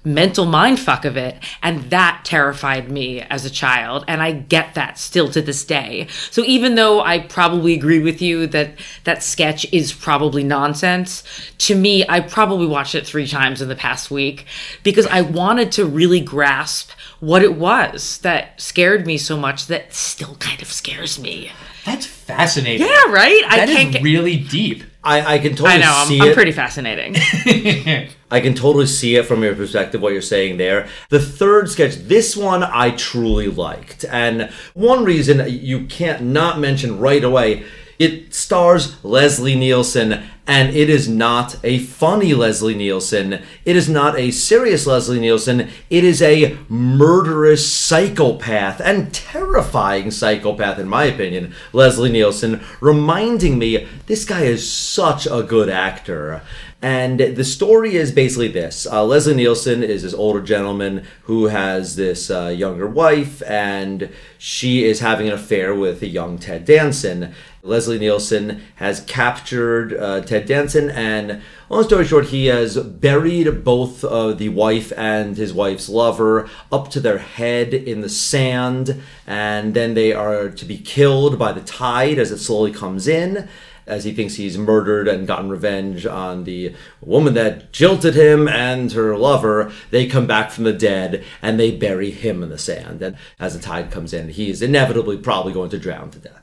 [0.06, 1.36] mental mind fuck of it.
[1.62, 4.06] And that terrified me as a child.
[4.08, 6.08] And I get that still to this day.
[6.32, 8.72] So even though I probably agree with you that
[9.04, 11.24] that sketch is probably nonsense,
[11.60, 14.46] to me, I probably watched it three times in the past week
[14.84, 19.94] because I wanted to really grasp what it was that scared me so much that
[19.94, 21.52] still kind of scares me.
[21.86, 22.88] That's fascinating.
[22.88, 23.42] Yeah, right?
[23.48, 24.84] I That is can't get- really deep.
[25.04, 27.16] I, I can totally I know, I'm, I'm pretty fascinating.
[28.32, 30.88] I can totally see it from your perspective, what you're saying there.
[31.10, 34.06] The third sketch, this one I truly liked.
[34.06, 37.66] And one reason you can't not mention right away,
[37.98, 43.42] it stars Leslie Nielsen, and it is not a funny Leslie Nielsen.
[43.66, 45.70] It is not a serious Leslie Nielsen.
[45.90, 53.86] It is a murderous psychopath and terrifying psychopath, in my opinion, Leslie Nielsen, reminding me
[54.08, 56.42] this guy is such a good actor.
[56.82, 61.98] And the story is basically this uh, Leslie Nielsen is this older gentleman who has
[61.98, 67.34] this uh, younger wife, and she is having an affair with a young Ted Danson.
[67.64, 74.06] Leslie Nielsen has captured uh, Ted Danson, and long story short, he has buried both
[74.06, 79.74] uh, the wife and his wife's lover up to their head in the sand, and
[79.74, 83.50] then they are to be killed by the tide as it slowly comes in
[83.90, 88.92] as he thinks he's murdered and gotten revenge on the woman that jilted him and
[88.94, 89.72] her lover.
[89.92, 93.02] They come back from the dead and they bury him in the sand.
[93.02, 96.42] And as the tide comes in, he is inevitably probably going to drown to death.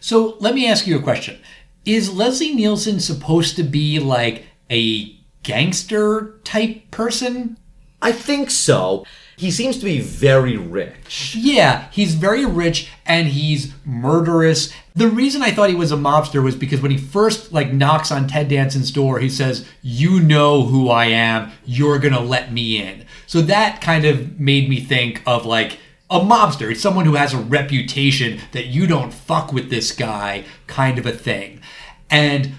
[0.00, 1.38] So let me ask you a question.
[1.84, 7.58] Is Leslie Nielsen supposed to be like a gangster type person?
[8.02, 9.04] I think so.
[9.40, 11.34] He seems to be very rich.
[11.34, 14.70] Yeah, he's very rich and he's murderous.
[14.94, 18.12] The reason I thought he was a mobster was because when he first like knocks
[18.12, 21.52] on Ted Danson's door, he says, "You know who I am.
[21.64, 25.78] You're going to let me in." So that kind of made me think of like
[26.10, 26.70] a mobster.
[26.70, 31.06] It's someone who has a reputation that you don't fuck with this guy kind of
[31.06, 31.62] a thing.
[32.10, 32.56] And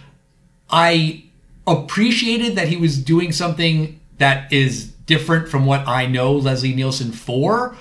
[0.72, 1.26] I
[1.68, 7.12] appreciated that he was doing something that is different from what I know Leslie Nielsen
[7.12, 7.76] for,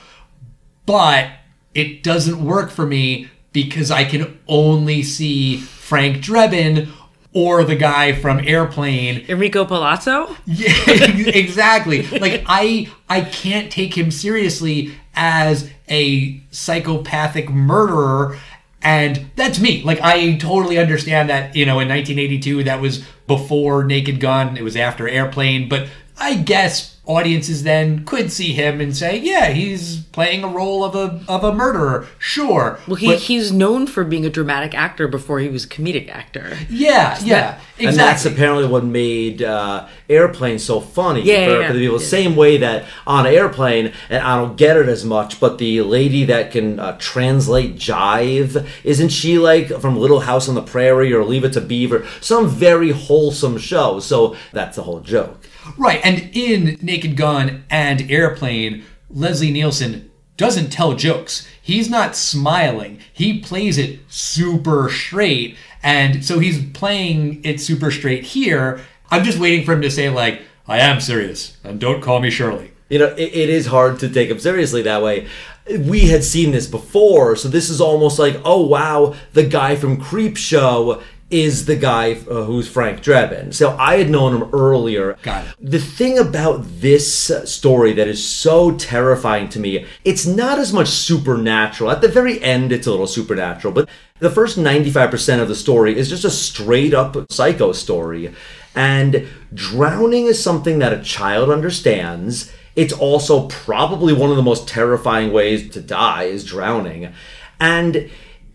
[0.87, 1.30] but
[1.74, 6.88] it doesn't work for me because I can only see Frank Drebin
[7.33, 10.37] or the guy from Airplane Enrico Palazzo?
[10.46, 12.02] yeah, exactly.
[12.02, 18.38] Like I I can't take him seriously as a psychopathic murderer
[18.83, 19.83] and that's me.
[19.83, 24.62] Like I totally understand that, you know, in 1982 that was before Naked Gun, it
[24.62, 30.01] was after Airplane, but I guess audiences then could see him and say, "Yeah, he's
[30.12, 32.79] playing a role of a of a murderer." Sure.
[32.87, 36.09] Well, he, But- he's known for being a dramatic actor before he was a comedic
[36.09, 36.57] actor.
[36.70, 37.59] yeah, yeah.
[37.79, 37.87] Exactly.
[37.87, 42.01] And that's apparently what made uh, Airplane so funny Yeah, for, yeah, for the people.
[42.01, 42.07] yeah.
[42.07, 46.25] Same way that on Airplane, and I don't get it as much, but the lady
[46.27, 51.25] that can uh, translate jive, isn't she like from Little House on the Prairie or
[51.25, 52.07] Leave It to Beaver?
[52.20, 53.99] Some very wholesome show.
[54.01, 55.38] So that's the whole joke.
[55.79, 61.48] Right, and in Naked Gun and Airplane, Leslie Nielsen doesn't tell jokes.
[61.62, 62.98] He's not smiling.
[63.10, 68.82] He plays it super straight, and so he's playing it super straight here.
[69.10, 72.28] I'm just waiting for him to say like, "I am serious, and don't call me
[72.28, 75.26] Shirley." You know, it, it is hard to take him seriously that way.
[75.70, 79.98] We had seen this before, so this is almost like, oh wow, the guy from
[79.98, 81.00] Creep Show
[81.31, 83.55] is the guy uh, who's Frank Drebin.
[83.55, 85.16] So I had known him earlier.
[85.23, 85.55] Got it.
[85.61, 90.73] The thing about this uh, story that is so terrifying to me, it's not as
[90.73, 91.90] much supernatural.
[91.90, 93.88] At the very end, it's a little supernatural, but
[94.19, 98.35] the first 95% of the story is just a straight up psycho story.
[98.75, 102.53] And drowning is something that a child understands.
[102.77, 107.12] It's also probably one of the most terrifying ways to die is drowning.
[107.59, 108.11] And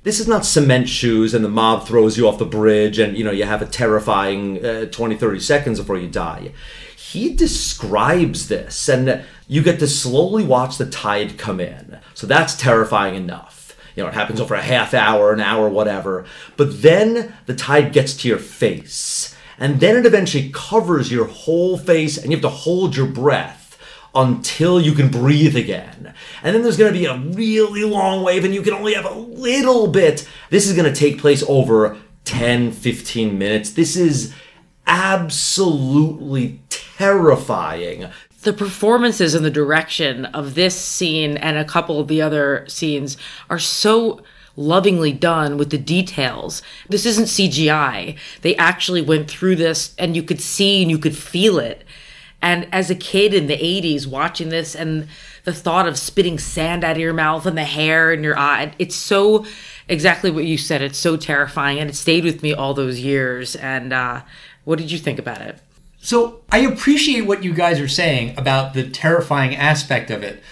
[0.05, 3.23] this is not cement shoes and the mob throws you off the bridge and you
[3.23, 6.53] know you have a terrifying uh, 20 30 seconds before you die.
[6.95, 11.99] He describes this and you get to slowly watch the tide come in.
[12.13, 13.75] So that's terrifying enough.
[13.95, 16.25] You know it happens over a half hour an hour whatever.
[16.55, 21.79] But then the tide gets to your face and then it eventually covers your whole
[21.79, 23.64] face and you have to hold your breath
[24.15, 26.13] until you can breathe again.
[26.41, 29.05] And then there's going to be a really long wave and you can only have
[29.05, 30.27] a little bit.
[30.49, 33.71] This is going to take place over 10, 15 minutes.
[33.71, 34.33] This is
[34.87, 38.07] absolutely terrifying.
[38.43, 43.17] the performances and the direction of this scene and a couple of the other scenes
[43.49, 44.21] are so
[44.55, 46.61] lovingly done with the details.
[46.87, 48.17] This isn't CGI.
[48.41, 51.83] They actually went through this and you could see and you could feel it.
[52.45, 55.07] And as a kid in the 80s watching this and
[55.45, 58.71] the thought of spitting sand out of your mouth and the hair in your eye,
[58.77, 59.47] it's so
[59.87, 60.83] exactly what you said.
[60.83, 63.55] It's so terrifying and it stayed with me all those years.
[63.55, 64.21] And uh,
[64.63, 65.57] what did you think about it?
[65.97, 70.43] So I appreciate what you guys are saying about the terrifying aspect of it,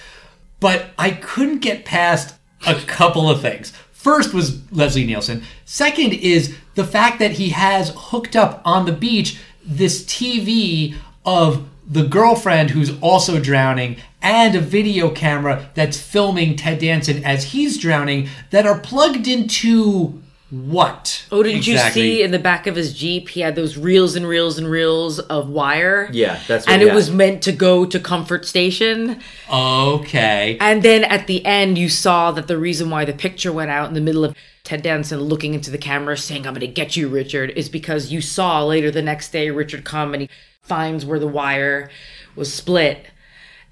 [0.59, 2.33] but I couldn't get past
[2.65, 3.71] a couple of things.
[3.91, 5.43] First was Leslie Nielsen.
[5.63, 11.69] Second is the fact that he has hooked up on the beach this TV of
[11.85, 17.77] the girlfriend who's also drowning and a video camera that's filming Ted Danson as he's
[17.77, 20.21] drowning that are plugged into
[20.53, 21.25] what?
[21.31, 22.01] Oh, didn't exactly?
[22.01, 24.69] you see in the back of his Jeep, he had those reels and reels and
[24.69, 26.09] reels of wire?
[26.11, 29.19] Yeah, that's what And it was meant to go to Comfort Station.
[29.51, 30.57] Okay.
[30.61, 33.87] And then at the end, you saw that the reason why the picture went out
[33.87, 36.95] in the middle of Ted Danson looking into the camera saying, I'm going to get
[36.95, 40.29] you, Richard, is because you saw later the next day Richard come and he
[40.61, 41.89] finds where the wire
[42.35, 43.07] was split.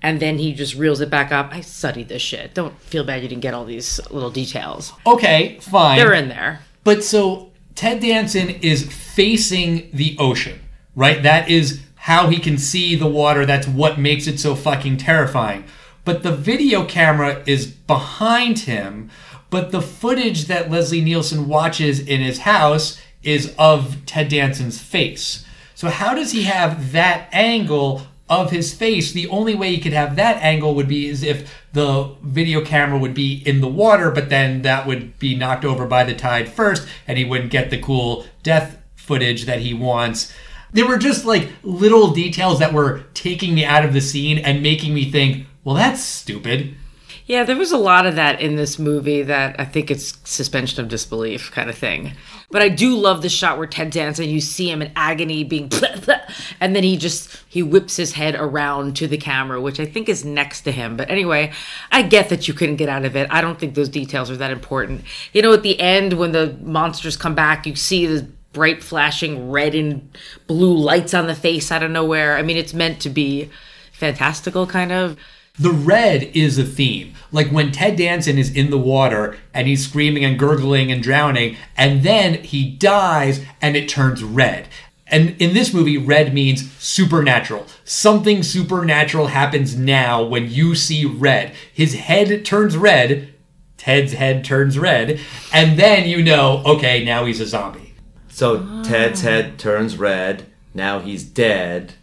[0.01, 1.53] And then he just reels it back up.
[1.53, 2.55] I studied this shit.
[2.55, 4.93] Don't feel bad you didn't get all these little details.
[5.05, 5.99] Okay, fine.
[5.99, 6.61] They're in there.
[6.83, 10.59] But so Ted Danson is facing the ocean,
[10.95, 11.21] right?
[11.21, 13.45] That is how he can see the water.
[13.45, 15.63] That's what makes it so fucking terrifying.
[16.03, 19.11] But the video camera is behind him,
[19.51, 25.45] but the footage that Leslie Nielsen watches in his house is of Ted Danson's face.
[25.75, 29.11] So how does he have that angle of his face?
[29.11, 32.97] The only way he could have that angle would be as if the video camera
[32.97, 36.49] would be in the water, but then that would be knocked over by the tide
[36.49, 40.33] first, and he wouldn't get the cool death footage that he wants.
[40.71, 44.63] There were just like little details that were taking me out of the scene and
[44.63, 46.75] making me think, well, that's stupid.
[47.25, 50.81] Yeah, there was a lot of that in this movie that I think it's suspension
[50.81, 52.13] of disbelief kind of thing.
[52.49, 55.71] But I do love the shot where Ted Danson, you see him in agony being
[56.59, 60.09] and then he just he whips his head around to the camera, which I think
[60.09, 60.97] is next to him.
[60.97, 61.53] But anyway,
[61.91, 63.27] I get that you couldn't get out of it.
[63.31, 65.03] I don't think those details are that important.
[65.31, 69.49] You know, at the end when the monsters come back, you see the bright flashing
[69.49, 70.09] red and
[70.47, 72.37] blue lights on the face out of nowhere.
[72.37, 73.49] I mean, it's meant to be
[73.93, 75.17] fantastical kind of.
[75.59, 77.13] The red is a theme.
[77.31, 81.57] Like when Ted Danson is in the water and he's screaming and gurgling and drowning,
[81.77, 84.67] and then he dies and it turns red.
[85.07, 87.65] And in this movie, red means supernatural.
[87.83, 91.53] Something supernatural happens now when you see red.
[91.73, 93.33] His head turns red,
[93.77, 95.19] Ted's head turns red,
[95.51, 97.93] and then you know, okay, now he's a zombie.
[98.29, 100.45] So Ted's head turns red.
[100.73, 101.93] Now he's dead,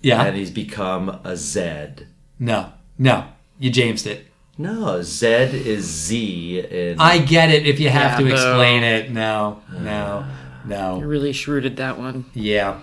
[0.00, 0.24] Yeah?
[0.24, 2.06] and he's become a Zed.
[2.38, 3.24] No, no,
[3.58, 4.26] you jamesed it.
[4.58, 6.96] No, Z is Z in.
[7.00, 8.34] I get it if you have Yeah, to no.
[8.34, 9.10] explain it.
[9.10, 10.60] No, no, ah.
[10.66, 10.98] no.
[11.00, 12.24] You really shrewded that one.
[12.32, 12.80] Yeah.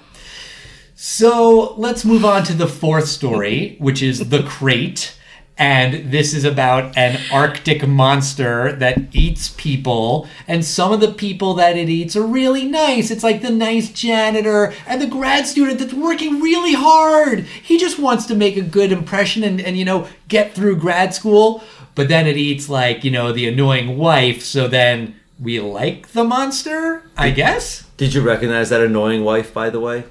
[0.96, 5.18] So let's move on to the fourth story, which is The Crate.
[5.58, 10.28] And this is about an Arctic monster that eats people.
[10.48, 13.12] And some of the people that it eats are really nice.
[13.12, 17.42] It's like the nice janitor and the grad student that's working really hard.
[17.42, 21.14] He just wants to make a good impression and, and you know, get through grad
[21.14, 21.64] school.
[21.96, 24.42] But then it eats like, you know, the annoying wife.
[24.42, 27.84] So then we like the monster, I guess?
[27.98, 30.06] Did you recognize that annoying wife, by the way?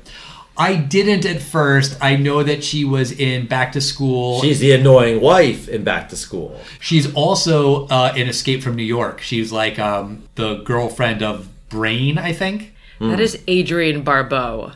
[0.56, 1.96] I didn't at first.
[2.00, 4.40] I know that she was in Back to School.
[4.42, 6.60] She's the annoying wife in Back to School.
[6.78, 9.20] She's also uh, in Escape from New York.
[9.20, 12.74] She's like um, the girlfriend of Brain, I think.
[13.00, 14.72] That is Adrienne Barbeau,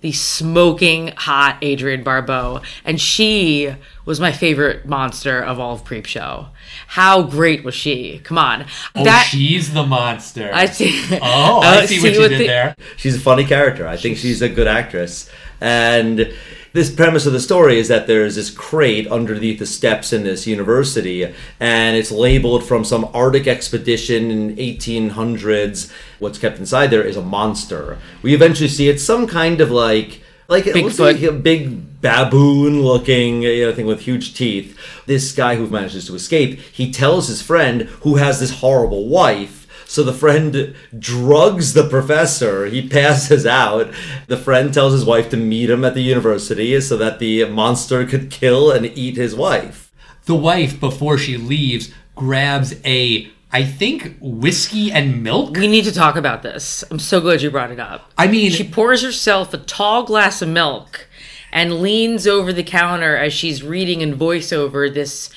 [0.00, 2.62] the smoking hot Adrienne Barbeau.
[2.84, 3.74] And she
[4.06, 6.48] was my favorite monster of all of Creepshow.
[6.88, 8.18] How great was she?
[8.24, 8.64] Come on.
[8.94, 10.50] Oh, she's the monster.
[10.52, 10.98] I see.
[11.22, 12.74] Oh, I Uh, see, what you did the- there.
[12.96, 13.86] She's a funny character.
[13.86, 15.28] I think she's a good actress.
[15.60, 16.32] And
[16.72, 20.46] this premise of the story is that there's this crate underneath the steps in this
[20.46, 25.92] university, and it's labeled from some Arctic expedition in 1800s.
[26.18, 27.98] What's kept inside there is a monster.
[28.22, 32.82] We eventually see it's some kind of like like it looks like a big baboon
[32.82, 34.76] looking you know, thing with huge teeth.
[35.06, 39.59] This guy who manages to escape, he tells his friend who has this horrible wife.
[39.90, 42.66] So the friend drugs the professor.
[42.66, 43.92] He passes out.
[44.28, 48.06] The friend tells his wife to meet him at the university so that the monster
[48.06, 49.90] could kill and eat his wife.
[50.26, 55.56] The wife, before she leaves, grabs a, I think, whiskey and milk.
[55.56, 56.84] We need to talk about this.
[56.92, 58.12] I'm so glad you brought it up.
[58.16, 61.08] I mean, She pours herself a tall glass of milk
[61.50, 65.30] and leans over the counter as she's reading in voiceover this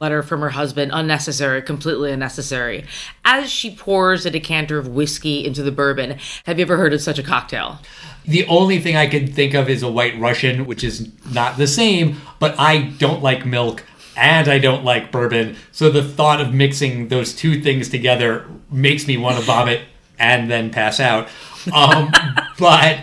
[0.00, 0.90] letter from her husband.
[0.94, 2.84] Unnecessary, completely unnecessary.
[3.24, 7.02] As she pours a decanter of whiskey into the bourbon, have you ever heard of
[7.02, 7.78] such a cocktail?
[8.24, 11.66] The only thing I can think of is a white Russian, which is not the
[11.66, 13.84] same, but I don't like milk
[14.16, 15.56] and I don't like bourbon.
[15.70, 19.82] So the thought of mixing those two things together makes me want to vomit
[20.18, 21.28] and then pass out.
[21.74, 22.10] Um,
[22.58, 23.00] but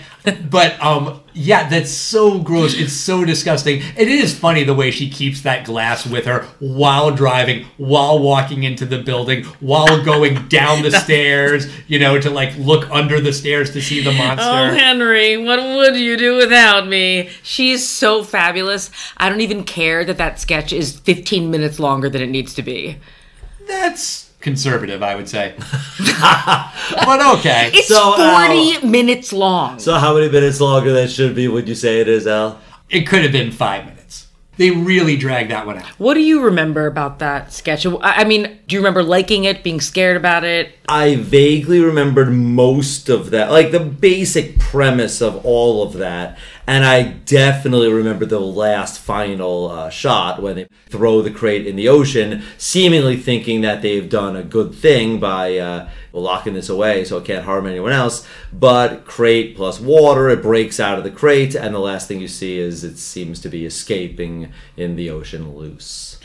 [0.50, 2.74] but um yeah, that's so gross.
[2.74, 3.82] It's so disgusting.
[3.82, 8.18] And it is funny the way she keeps that glass with her while driving, while
[8.18, 13.22] walking into the building, while going down the stairs, you know, to like look under
[13.22, 14.48] the stairs to see the monster.
[14.48, 17.30] Oh, Henry, what would you do without me?
[17.44, 18.90] She's so fabulous.
[19.18, 22.64] I don't even care that that sketch is 15 minutes longer than it needs to
[22.64, 22.98] be.
[23.68, 25.56] That's conservative, I would say.
[26.22, 27.72] but okay.
[27.74, 29.80] It's So, 40 minutes long.
[29.80, 32.60] So how many minutes longer that should be would you say it is, Al?
[32.90, 34.28] It could have been five minutes.
[34.58, 35.86] They really dragged that one out.
[36.00, 37.86] What do you remember about that sketch?
[37.86, 40.74] I I mean, do you remember liking it, being scared about it?
[40.90, 46.40] I vaguely remembered most of that, like the basic premise of all of that.
[46.70, 51.78] And I definitely remember the last final uh, shot when they throw the crate in
[51.78, 57.06] the ocean, seemingly thinking that they've done a good thing by uh, locking this away
[57.06, 58.28] so it can't harm anyone else.
[58.52, 62.28] But crate plus water, it breaks out of the crate, and the last thing you
[62.28, 66.17] see is it seems to be escaping in the ocean loose.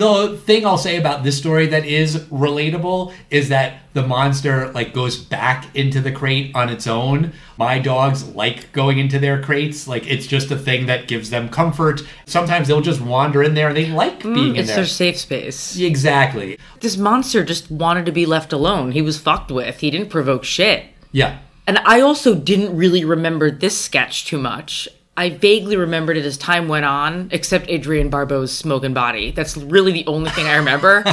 [0.00, 4.94] The thing I'll say about this story that is relatable is that the monster like
[4.94, 7.34] goes back into the crate on its own.
[7.58, 9.86] My dogs like going into their crates.
[9.86, 12.00] Like it's just a thing that gives them comfort.
[12.24, 14.62] Sometimes they'll just wander in there and they like mm, being in there.
[14.62, 15.78] It's their safe space.
[15.78, 16.58] Exactly.
[16.80, 18.92] This monster just wanted to be left alone.
[18.92, 19.80] He was fucked with.
[19.80, 20.86] He didn't provoke shit.
[21.12, 21.40] Yeah.
[21.66, 24.88] And I also didn't really remember this sketch too much.
[25.20, 29.32] I vaguely remembered it as time went on, except Adrienne Barbeau's smoking body.
[29.32, 31.04] That's really the only thing I remember.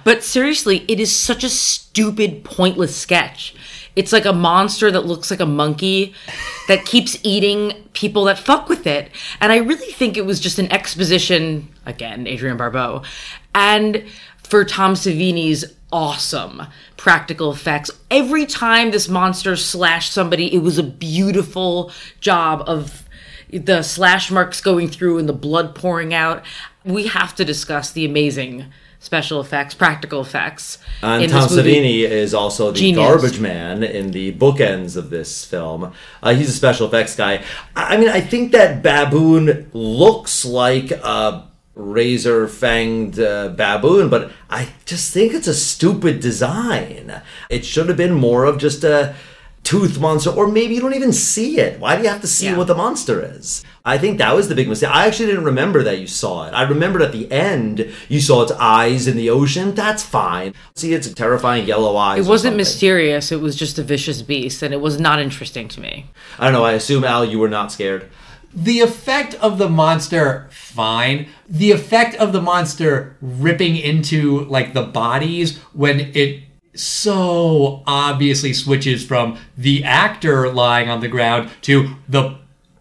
[0.04, 3.56] but seriously, it is such a stupid, pointless sketch.
[3.96, 6.14] It's like a monster that looks like a monkey
[6.68, 9.10] that keeps eating people that fuck with it.
[9.40, 13.02] And I really think it was just an exposition, again, Adrian Barbeau,
[13.52, 14.04] and
[14.44, 16.62] for Tom Savini's awesome
[16.96, 17.90] practical effects.
[18.12, 21.90] Every time this monster slashed somebody, it was a beautiful
[22.20, 23.05] job of
[23.52, 26.44] the slash marks going through and the blood pouring out.
[26.84, 28.66] We have to discuss the amazing
[28.98, 30.78] special effects, practical effects.
[31.02, 31.48] And in Tom.
[31.48, 33.06] Savini is also the Genius.
[33.06, 35.92] garbage man in the bookends of this film.
[36.22, 37.42] Uh, he's a special effects guy.
[37.74, 44.32] I I mean, I think that baboon looks like a razor fanged uh, baboon, but
[44.50, 47.22] I just think it's a stupid design.
[47.48, 49.14] It should have been more of just a
[49.66, 51.80] tooth monster, or maybe you don't even see it.
[51.80, 52.56] Why do you have to see Yeah.
[52.56, 53.64] what the monster is?
[53.84, 54.90] I think that was the big mistake.
[54.92, 56.52] I actually didn't remember that you saw it.
[56.52, 59.74] I remembered at the end you saw its eyes in the ocean.
[59.74, 60.54] That's fine.
[60.76, 62.24] See its terrifying yellow eyes.
[62.26, 65.80] It wasn't mysterious, it was just a vicious beast, and it was not interesting to
[65.80, 66.06] me.
[66.38, 66.64] I don't know.
[66.64, 68.08] I assume Al, you were not scared.
[68.54, 71.26] The effect of the monster, fine.
[71.48, 76.42] The effect of the monster ripping into like the bodies when it
[76.76, 82.36] so obviously switches from the actor lying on the ground to the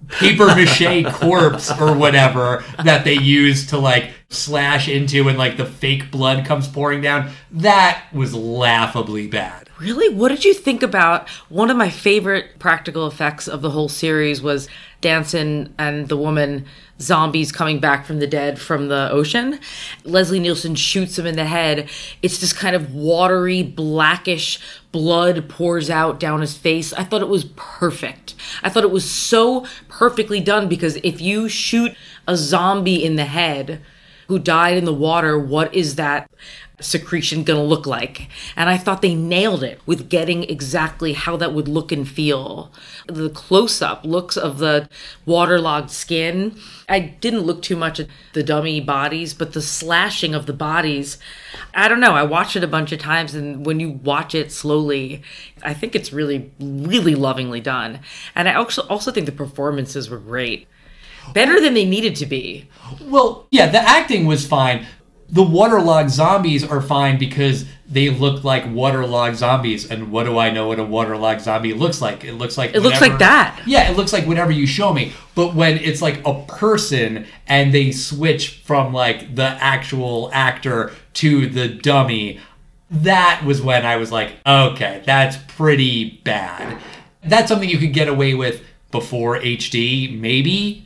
[0.08, 5.66] paper mache corpse or whatever that they use to like slash into and like the
[5.66, 7.32] fake blood comes pouring down.
[7.52, 9.70] That was laughably bad.
[9.78, 10.14] Really?
[10.14, 14.41] What did you think about one of my favorite practical effects of the whole series
[14.41, 14.70] was
[15.06, 16.66] Danson and the woman
[16.99, 19.60] zombies coming back from the dead from the ocean.
[20.03, 21.88] Leslie Nielsen shoots him in the head.
[22.24, 24.60] It's this kind of watery, blackish
[24.91, 26.91] blood pours out down his face.
[26.93, 28.34] I thought it was perfect.
[28.64, 31.95] I thought it was so perfectly done because if you shoot
[32.28, 33.82] a zombie in the head
[34.28, 36.30] who died in the water, what is that
[36.82, 38.28] secretion going to look like?
[38.55, 42.71] And I thought they nailed it with getting exactly how that would look and feel.
[43.07, 44.89] The close up looks of the
[45.26, 46.57] waterlogged skin.
[46.89, 51.17] I didn't look too much at the dummy bodies, but the slashing of the bodies,
[51.73, 52.13] I don't know.
[52.13, 55.21] I watched it a bunch of times, and when you watch it slowly,
[55.63, 57.99] I think it's really, really lovingly done.
[58.36, 60.67] And I also, also think the performances were great.
[61.34, 62.67] Better than they needed to be.
[63.01, 64.86] Well, yeah, the acting was fine.
[65.28, 69.89] The waterlogged zombies are fine because they look like waterlogged zombies.
[69.89, 72.23] And what do I know what a waterlogged zombie looks like?
[72.23, 73.59] It looks like It looks like that.
[73.65, 75.13] Yeah, it looks like whatever you show me.
[75.34, 81.47] But when it's like a person and they switch from like the actual actor to
[81.47, 82.39] the dummy,
[82.91, 86.80] that was when I was like, okay, that's pretty bad.
[87.23, 90.85] That's something you could get away with before HD, maybe.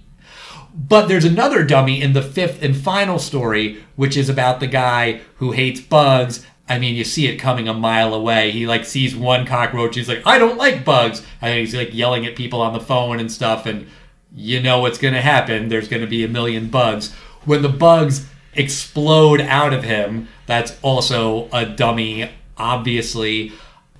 [0.73, 5.21] But there's another dummy in the fifth and final story, which is about the guy
[5.35, 6.45] who hates bugs.
[6.67, 8.51] I mean, you see it coming a mile away.
[8.51, 9.95] He like sees one cockroach.
[9.95, 11.25] He's like, I don't like bugs.
[11.41, 13.65] And he's like yelling at people on the phone and stuff.
[13.65, 13.87] And
[14.35, 15.69] you know what's going to happen.
[15.69, 17.13] There's going to be a million bugs.
[17.45, 23.51] When the bugs explode out of him, that's also a dummy, obviously.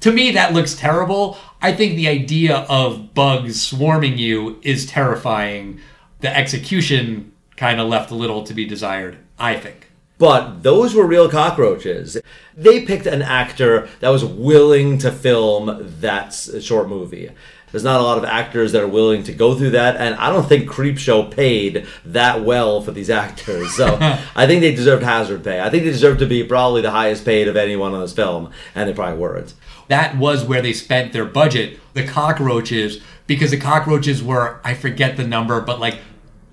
[0.02, 1.38] To me, that looks terrible.
[1.62, 5.80] I think the idea of bugs swarming you is terrifying.
[6.20, 9.90] The execution kind of left a little to be desired, I think.
[10.18, 12.18] But those were real cockroaches.
[12.56, 17.32] They picked an actor that was willing to film that short movie.
[17.72, 20.32] There's not a lot of actors that are willing to go through that, and I
[20.32, 23.74] don't think Creepshow paid that well for these actors.
[23.74, 23.98] So
[24.36, 25.62] I think they deserved hazard pay.
[25.62, 28.52] I think they deserved to be probably the highest paid of anyone on this film,
[28.76, 29.54] and they probably weren't.
[29.88, 35.18] That was where they spent their budget, the cockroaches, because the cockroaches were, I forget
[35.18, 36.00] the number, but like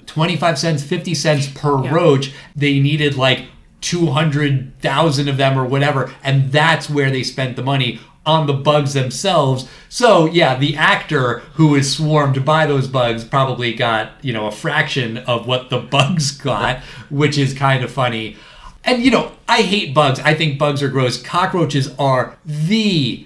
[0.07, 1.91] 25 cents, 50 cents per Yeah.
[1.91, 2.33] roach.
[2.55, 3.47] They needed like
[3.81, 6.11] 200,000 of them or whatever.
[6.23, 9.69] And that's where they spent the money on the bugs themselves.
[9.89, 14.51] So, yeah, the actor who is swarmed by those bugs probably got, you know, a
[14.53, 16.79] fraction of what the bugs got,
[17.09, 18.37] which is kind of funny.
[18.85, 20.21] And, you know, I hate bugs.
[20.21, 21.21] I think bugs are gross.
[21.21, 23.26] Cockroaches are the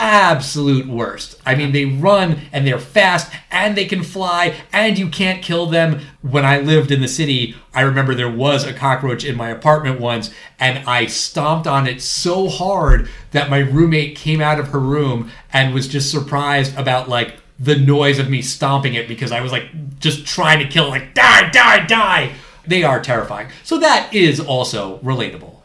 [0.00, 1.38] absolute worst.
[1.44, 5.66] I mean, they run and they're fast and they can fly and you can't kill
[5.66, 6.00] them.
[6.22, 10.00] When I lived in the city, I remember there was a cockroach in my apartment
[10.00, 14.80] once and I stomped on it so hard that my roommate came out of her
[14.80, 19.42] room and was just surprised about like the noise of me stomping it because I
[19.42, 22.32] was like just trying to kill it, like die, die, die.
[22.66, 23.48] They are terrifying.
[23.64, 25.56] So that is also relatable.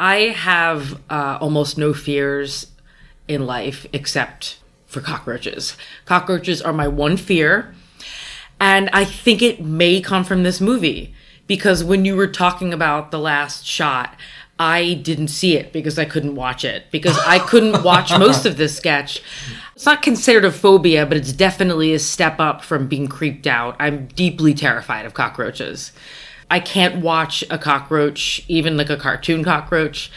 [0.00, 2.67] I have uh, almost no fears
[3.28, 5.76] in life except for cockroaches.
[6.06, 7.74] Cockroaches are my one fear.
[8.60, 11.14] And I think it may come from this movie
[11.46, 14.16] because when you were talking about the last shot,
[14.58, 18.56] I didn't see it because I couldn't watch it because I couldn't watch most of
[18.56, 19.22] this sketch.
[19.76, 23.76] It's not considered a phobia, but it's definitely a step up from being creeped out.
[23.78, 25.92] I'm deeply terrified of cockroaches.
[26.50, 30.10] I can't watch a cockroach, even like a cartoon cockroach,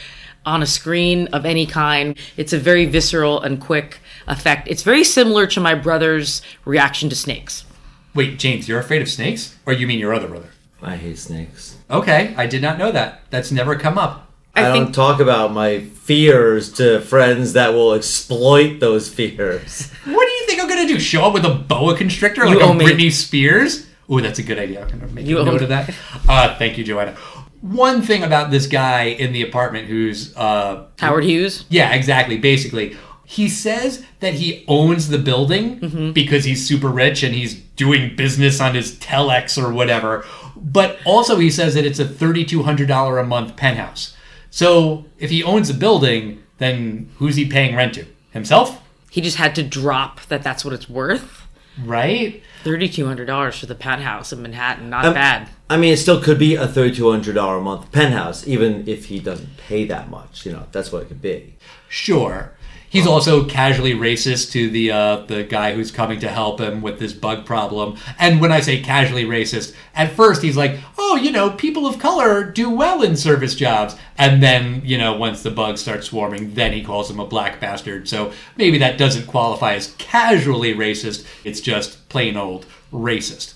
[0.46, 2.18] on a screen of any kind.
[2.38, 4.68] It's a very visceral and quick effect.
[4.68, 7.66] It's very similar to my brother's reaction to snakes.
[8.14, 9.56] Wait, James, you're afraid of snakes?
[9.66, 10.50] Or you mean your other brother?
[10.82, 11.78] I hate snakes.
[11.90, 13.22] Okay, I did not know that.
[13.30, 14.28] That's never come up.
[14.56, 19.92] I, I don't think talk about my fears to friends that will exploit those fears.
[20.06, 21.00] What do you think I'm gonna do?
[21.00, 22.86] Show up with a boa constrictor You like a me.
[22.86, 23.88] Britney Spears?
[24.12, 24.82] Ooh, that's a good idea.
[24.82, 25.64] I'm gonna make You a note me.
[25.64, 25.94] of that.
[26.28, 27.16] Uh, thank you, Joanna.
[27.62, 31.66] One thing about this guy in the apartment who's uh, Howard Hughes.
[31.70, 32.38] Yeah, exactly.
[32.38, 38.16] Basically, he says that he owns the building because he's super rich and he's doing
[38.16, 40.26] business on his telex or whatever.
[40.56, 44.16] But also, he says that it's a $3,200 a month penthouse.
[44.50, 48.06] So, if he owns the building, then who's he paying rent to?
[48.32, 48.82] Himself?
[49.10, 51.41] He just had to drop that that's what it's worth.
[51.84, 52.42] Right?
[52.64, 54.90] $3,200 for the penthouse in Manhattan.
[54.90, 55.50] Not Um, bad.
[55.70, 59.06] I mean, it still could be a thirty-two hundred dollar a month penthouse, even if
[59.06, 60.46] he doesn't pay that much.
[60.46, 61.56] You know, that's what it could be.
[61.88, 62.52] Sure.
[62.92, 67.00] He's also casually racist to the uh, the guy who's coming to help him with
[67.00, 67.98] this bug problem.
[68.20, 72.00] And when I say casually racist, at first he's like, "Oh, you know, people of
[72.00, 76.54] color do well in service jobs." And then, you know, once the bugs start swarming,
[76.54, 78.10] then he calls him a black bastard.
[78.10, 81.26] So maybe that doesn't qualify as casually racist.
[81.46, 83.54] It's just plain old racist.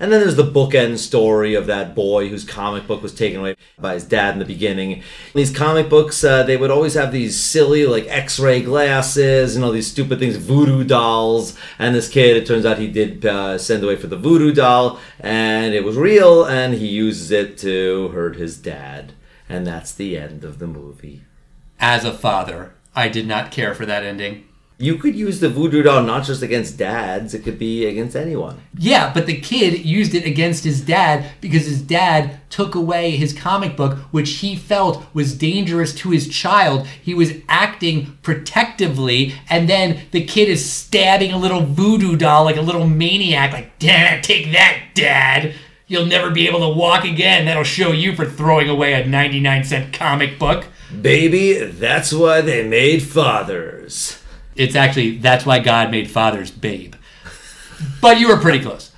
[0.00, 3.56] And then there's the bookend story of that boy whose comic book was taken away
[3.78, 5.02] by his dad in the beginning.
[5.34, 9.64] These comic books, uh, they would always have these silly, like, x ray glasses and
[9.64, 11.56] all these stupid things, voodoo dolls.
[11.78, 14.98] And this kid, it turns out he did uh, send away for the voodoo doll,
[15.20, 19.12] and it was real, and he uses it to hurt his dad.
[19.48, 21.22] And that's the end of the movie.
[21.78, 24.48] As a father, I did not care for that ending.
[24.82, 28.60] You could use the voodoo doll not just against dads, it could be against anyone.
[28.76, 33.32] Yeah, but the kid used it against his dad because his dad took away his
[33.32, 36.88] comic book, which he felt was dangerous to his child.
[37.00, 42.56] He was acting protectively, and then the kid is stabbing a little voodoo doll like
[42.56, 45.54] a little maniac, like, Dad, take that, Dad.
[45.86, 47.44] You'll never be able to walk again.
[47.44, 50.66] That'll show you for throwing away a 99 cent comic book.
[51.00, 54.18] Baby, that's why they made fathers.
[54.56, 56.94] It's actually, that's why God made fathers, babe.
[58.00, 58.90] But you were pretty close.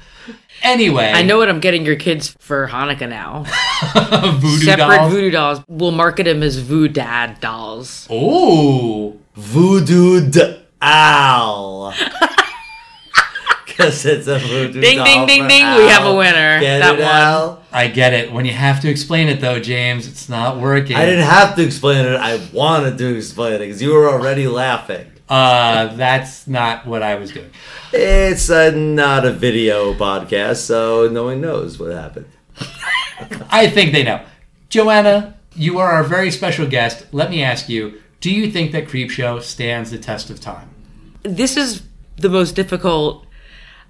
[0.63, 3.45] Anyway, I know what I'm getting your kids for Hanukkah now.
[4.39, 5.13] voodoo Separate dolls.
[5.13, 5.61] voodoo dolls.
[5.69, 8.07] We'll market them as Voodoo Dad dolls.
[8.11, 11.93] Oh, Voodoo d- owl.
[13.67, 15.67] Because it's a voodoo Ding, doll ding, ding, for ding.
[15.75, 16.61] We have a winner.
[16.61, 17.11] Get That it, one.
[17.11, 17.63] Al?
[17.73, 18.31] I get it.
[18.33, 20.97] When you have to explain it, though, James, it's not working.
[20.97, 22.15] I didn't have to explain it.
[22.15, 25.07] I wanted to explain it because you were already laughing.
[25.29, 27.51] Uh, that's not what I was doing.
[27.93, 32.27] It's uh, not a video podcast, so no one knows what happened.
[33.51, 34.23] I think they know.
[34.69, 37.07] Joanna, you are our very special guest.
[37.13, 40.69] Let me ask you: Do you think that Creepshow stands the test of time?
[41.23, 41.83] This is
[42.17, 43.27] the most difficult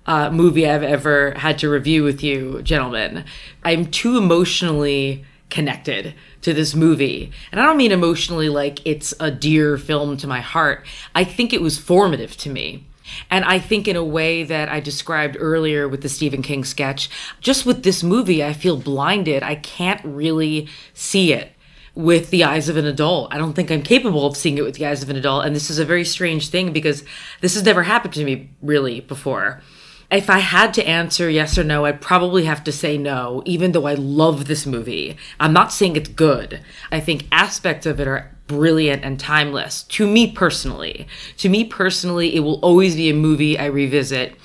[0.06, 3.24] uh, movie I've ever had to review with you, gentlemen.
[3.64, 7.32] I'm too emotionally connected to this movie.
[7.52, 10.84] And I don't mean emotionally like it's a dear film to my heart.
[11.14, 12.86] I think it was formative to me.
[13.30, 17.10] And I think, in a way that I described earlier with the Stephen King sketch,
[17.40, 19.42] just with this movie, I feel blinded.
[19.42, 21.52] I can't really see it
[21.94, 23.32] with the eyes of an adult.
[23.32, 25.44] I don't think I'm capable of seeing it with the eyes of an adult.
[25.44, 27.04] And this is a very strange thing because
[27.40, 29.62] this has never happened to me really before.
[30.10, 33.72] If I had to answer yes or no, I'd probably have to say no, even
[33.72, 35.16] though I love this movie.
[35.40, 36.60] I'm not saying it's good.
[36.92, 39.82] I think aspects of it are brilliant and timeless.
[39.84, 41.06] To me personally,
[41.38, 44.36] to me personally, it will always be a movie I revisit.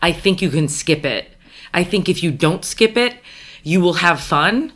[0.00, 1.30] I think you can skip it.
[1.74, 3.16] I think if you don't skip it,
[3.62, 4.72] you will have fun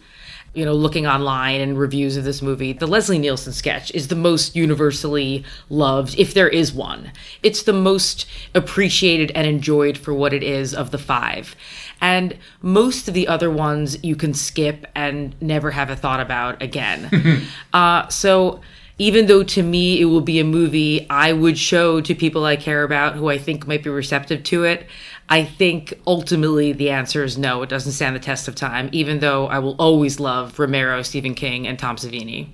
[0.54, 4.14] you know, looking online and reviews of this movie, the Leslie Nielsen sketch is the
[4.14, 7.10] most universally loved, if there is one.
[7.42, 11.56] It's the most appreciated and enjoyed for what it is of the five.
[12.02, 16.60] And most of the other ones you can skip and never have a thought about
[16.60, 17.46] again.
[17.72, 18.60] uh, so
[18.98, 22.56] even though to me it will be a movie I would show to people I
[22.56, 24.86] care about who I think might be receptive to it,
[25.28, 29.20] I think ultimately the answer is no, it doesn't stand the test of time, even
[29.20, 32.48] though I will always love Romero, Stephen King, and Tom Savini.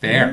[0.00, 0.32] Fair.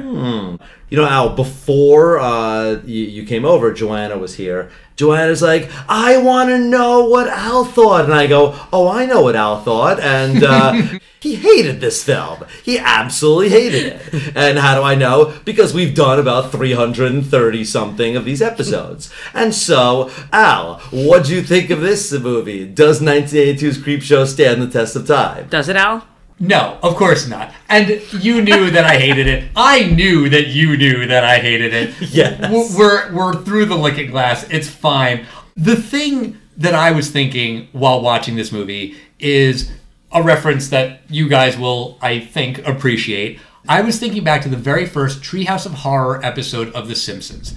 [0.90, 4.70] You know, Al, before uh, you, you came over, Joanna was here.
[4.96, 8.06] Joanna's like, I want to know what Al thought.
[8.06, 10.00] And I go, Oh, I know what Al thought.
[10.00, 12.46] And uh, he hated this film.
[12.64, 14.36] He absolutely hated it.
[14.36, 15.34] And how do I know?
[15.44, 19.12] Because we've done about 330 something of these episodes.
[19.34, 22.68] And so, Al, what do you think of this movie?
[22.68, 25.48] Does 1982's Creepshow stand the test of time?
[25.50, 26.06] Does it, Al?
[26.40, 27.54] No, of course not.
[27.70, 29.50] And you knew that I hated it.
[29.56, 31.94] I knew that you knew that I hated it.
[32.12, 32.76] Yes.
[32.78, 34.46] We're we're through the looking glass.
[34.50, 35.26] It's fine.
[35.56, 39.72] The thing that I was thinking while watching this movie is
[40.12, 43.40] a reference that you guys will, I think, appreciate.
[43.68, 47.56] I was thinking back to the very first Treehouse of Horror episode of The Simpsons.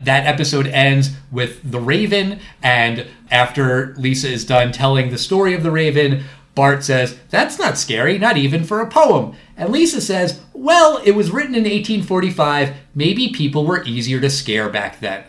[0.00, 5.64] That episode ends with the Raven, and after Lisa is done telling the story of
[5.64, 6.24] the Raven,
[6.58, 9.36] Bart says, That's not scary, not even for a poem.
[9.56, 12.74] And Lisa says, Well, it was written in 1845.
[12.96, 15.22] Maybe people were easier to scare back then.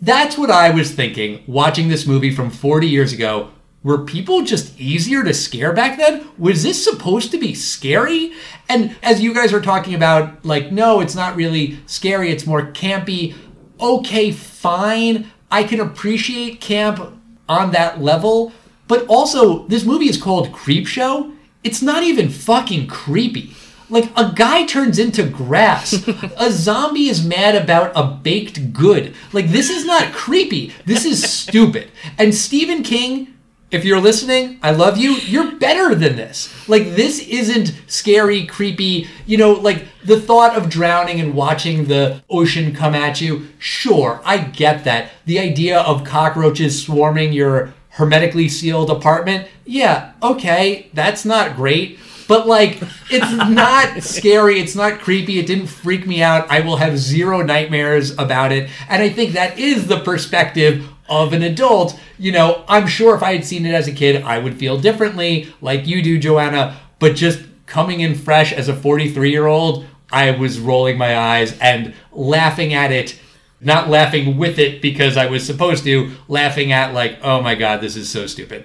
[0.00, 3.50] That's what I was thinking watching this movie from 40 years ago.
[3.82, 6.26] Were people just easier to scare back then?
[6.38, 8.32] Was this supposed to be scary?
[8.66, 12.72] And as you guys are talking about, like, no, it's not really scary, it's more
[12.72, 13.34] campy.
[13.78, 15.30] Okay, fine.
[15.50, 18.54] I can appreciate camp on that level.
[18.92, 21.34] But also, this movie is called Creepshow.
[21.64, 23.54] It's not even fucking creepy.
[23.88, 26.06] Like, a guy turns into grass.
[26.36, 29.14] a zombie is mad about a baked good.
[29.32, 30.74] Like, this is not creepy.
[30.84, 31.90] This is stupid.
[32.18, 33.32] And Stephen King,
[33.70, 35.12] if you're listening, I love you.
[35.12, 36.52] You're better than this.
[36.68, 39.08] Like, this isn't scary, creepy.
[39.24, 43.48] You know, like the thought of drowning and watching the ocean come at you.
[43.58, 45.12] Sure, I get that.
[45.24, 49.48] The idea of cockroaches swarming your hermetically sealed apartment.
[49.64, 51.98] Yeah, okay, that's not great.
[52.28, 52.80] But like,
[53.10, 54.60] it's not scary.
[54.60, 55.38] It's not creepy.
[55.38, 56.50] It didn't freak me out.
[56.50, 58.70] I will have zero nightmares about it.
[58.88, 61.98] And I think that is the perspective of an adult.
[62.18, 64.78] You know, I'm sure if I had seen it as a kid, I would feel
[64.78, 66.80] differently, like you do, Joanna.
[66.98, 71.58] But just coming in fresh as a 43 year old, I was rolling my eyes
[71.58, 73.18] and laughing at it.
[73.62, 77.80] Not laughing with it because I was supposed to, laughing at, like, oh my god,
[77.80, 78.64] this is so stupid.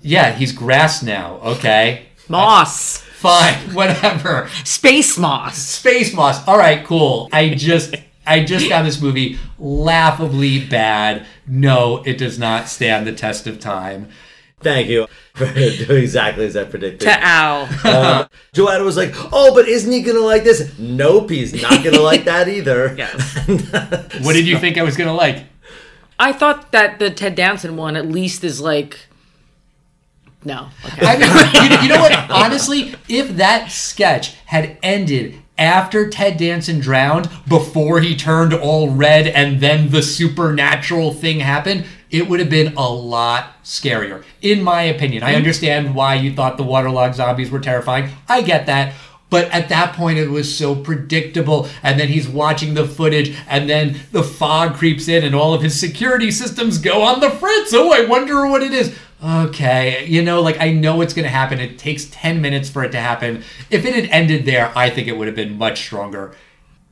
[0.00, 1.38] Yeah, he's grass now.
[1.42, 2.06] Okay.
[2.28, 2.98] Moss.
[3.22, 4.48] Fine, whatever.
[4.64, 5.56] Space moss.
[5.56, 6.44] Space Moss.
[6.48, 7.28] All right, cool.
[7.32, 7.94] I just
[8.26, 11.24] I just found this movie laughably bad.
[11.46, 14.08] No, it does not stand the test of time.
[14.62, 17.00] Thank you for doing exactly as I predicted.
[17.00, 17.68] To Al.
[17.86, 22.00] Um, Joanna was like, "Oh, but isn't he gonna like this?" Nope, he's not gonna
[22.12, 22.94] like that either.
[22.96, 23.36] Yes.
[24.22, 25.44] What did you think I was gonna like?
[26.18, 29.06] I thought that the Ted Danson one at least is like.
[30.44, 30.68] No.
[30.84, 31.06] Okay.
[31.06, 32.30] I mean, you, you know what?
[32.30, 39.28] Honestly, if that sketch had ended after Ted Danson drowned, before he turned all red,
[39.28, 44.82] and then the supernatural thing happened, it would have been a lot scarier, in my
[44.82, 45.22] opinion.
[45.22, 45.38] I mm-hmm.
[45.38, 48.10] understand why you thought the waterlogged zombies were terrifying.
[48.28, 48.94] I get that.
[49.30, 51.66] But at that point, it was so predictable.
[51.82, 55.62] And then he's watching the footage, and then the fog creeps in, and all of
[55.62, 57.72] his security systems go on the fritz.
[57.72, 58.94] Oh, I wonder what it is.
[59.24, 61.60] Okay, you know, like I know it's going to happen.
[61.60, 63.42] It takes 10 minutes for it to happen.
[63.70, 66.34] If it had ended there, I think it would have been much stronger.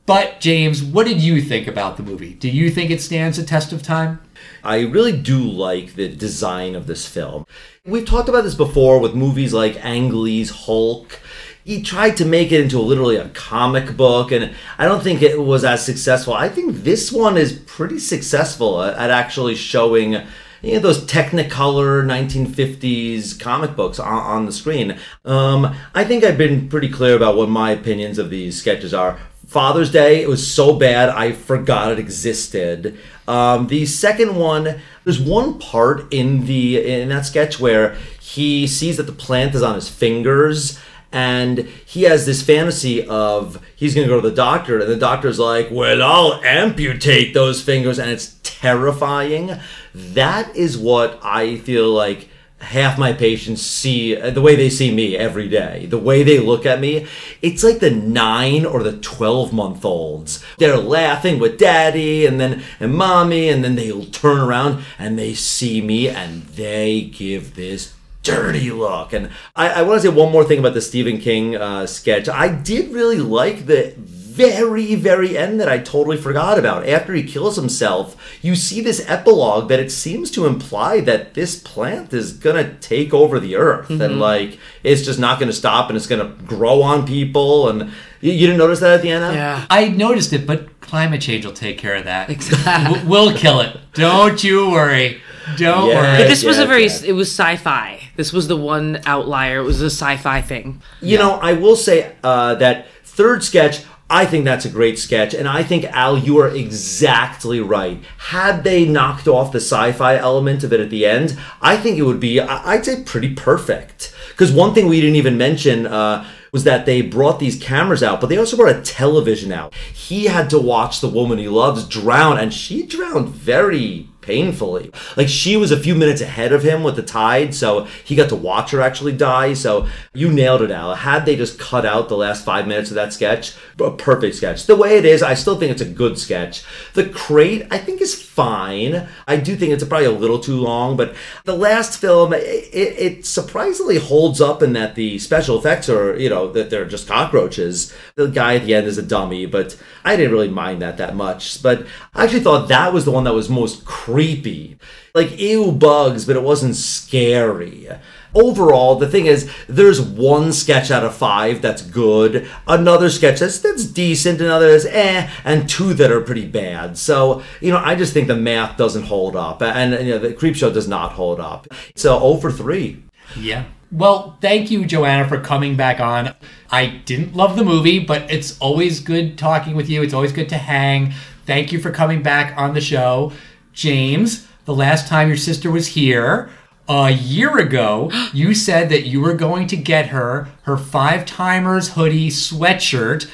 [0.07, 2.33] But, James, what did you think about the movie?
[2.33, 4.19] Do you think it stands a test of time?
[4.63, 7.45] I really do like the design of this film.
[7.85, 11.19] We've talked about this before with movies like Ang Lee's Hulk.
[11.63, 15.39] He tried to make it into literally a comic book, and I don't think it
[15.39, 16.33] was as successful.
[16.33, 20.13] I think this one is pretty successful at, actually showing
[20.61, 24.97] you know, those Technicolor 1950s comic books on, on the screen.
[25.23, 29.19] Um, I think I've been pretty clear about what my opinions of these sketches are.
[29.51, 32.97] Father's Day, it was so bad I forgot it existed.
[33.27, 38.95] Um, the second one, there's one part in the in that sketch where he sees
[38.95, 40.79] that the plant is on his fingers
[41.11, 44.95] and he has this fantasy of he's going to go to the doctor and the
[44.95, 49.59] doctor's like well i'll amputate those fingers and it's terrifying
[49.93, 52.29] that is what i feel like
[52.61, 56.39] half my patients see uh, the way they see me every day the way they
[56.39, 57.05] look at me
[57.41, 62.63] it's like the 9 or the 12 month olds they're laughing with daddy and then
[62.79, 67.93] and mommy and then they'll turn around and they see me and they give this
[68.23, 69.13] dirty look.
[69.13, 72.29] And I, I want to say one more thing about the Stephen King uh, sketch.
[72.29, 73.95] I did really like the
[74.31, 76.87] very, very end that I totally forgot about.
[76.87, 81.55] After he kills himself, you see this epilogue that it seems to imply that this
[81.59, 85.97] plant is gonna take over the earth and like it's just not gonna stop and
[85.97, 87.69] it's gonna grow on people.
[87.69, 89.23] And you, you didn't notice that at the end?
[89.23, 89.33] Al?
[89.33, 89.65] Yeah.
[89.69, 92.29] I noticed it, but climate change will take care of that.
[92.29, 93.01] Exactly.
[93.05, 93.77] We'll kill it.
[93.93, 95.21] Don't you worry.
[95.57, 95.95] Don't Yeah.
[95.95, 96.17] worry.
[96.23, 96.99] But this was a very, yeah.
[97.07, 97.99] it was sci-fi.
[98.15, 99.59] This was the one outlier.
[99.59, 100.81] It was a sci-fi thing.
[101.01, 105.33] You know, I will say uh, that third sketch, I think that's a great sketch.
[105.33, 107.97] And I think, Al, you are exactly right.
[108.17, 111.97] Had they knocked off the sci fi element of it at the end, I think
[111.97, 114.13] it would be, I'd say, pretty perfect.
[114.31, 118.19] Because one thing we didn't even mention uh, was that they brought these cameras out,
[118.19, 119.73] but they also brought a television out.
[119.73, 124.91] He had to watch the woman he loves drown, and she drowned very painfully.
[125.17, 128.29] Like she was a few minutes ahead of him with the tide, so he got
[128.29, 129.53] to watch her actually die.
[129.53, 130.95] So you nailed it, Al.
[130.95, 134.65] Had they just cut out the last five minutes of that sketch, a perfect sketch.
[134.65, 136.63] The way it is, I still think it's a good sketch.
[136.93, 139.07] The crate, I think, is fine.
[139.27, 141.15] I do think it's probably a little too long, but
[141.45, 146.29] the last film, it, it, surprisingly holds up in that the special effects are, you
[146.29, 147.93] know, that they're just cockroaches.
[148.15, 151.15] The guy at the end is a dummy, but I didn't really mind that that
[151.15, 151.61] much.
[151.61, 154.77] But I actually thought that was the one that was most creepy.
[155.13, 157.89] Like, ew, bugs, but it wasn't scary.
[158.33, 163.59] Overall, the thing is, there's one sketch out of five that's good, another sketch that's,
[163.59, 166.97] that's decent, another is eh, and two that are pretty bad.
[166.97, 170.33] So, you know, I just think the math doesn't hold up, and, you know, the
[170.33, 171.67] Creepshow does not hold up.
[171.95, 173.03] So, 0 for 3.
[173.35, 173.65] Yeah.
[173.91, 176.33] Well, thank you, Joanna, for coming back on.
[176.71, 180.01] I didn't love the movie, but it's always good talking with you.
[180.01, 181.13] It's always good to hang.
[181.45, 183.33] Thank you for coming back on the show.
[183.73, 186.49] James, the last time your sister was here,
[186.87, 191.89] a year ago, you said that you were going to get her her five timers
[191.89, 193.29] hoodie sweatshirt.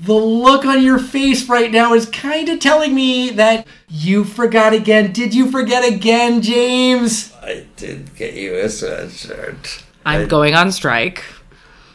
[0.00, 4.72] The look on your face right now is kind of telling me that you forgot
[4.72, 5.12] again.
[5.12, 7.34] Did you forget again, James?
[7.42, 9.82] I did get you a sweatshirt.
[10.06, 11.24] I'm I- going on strike.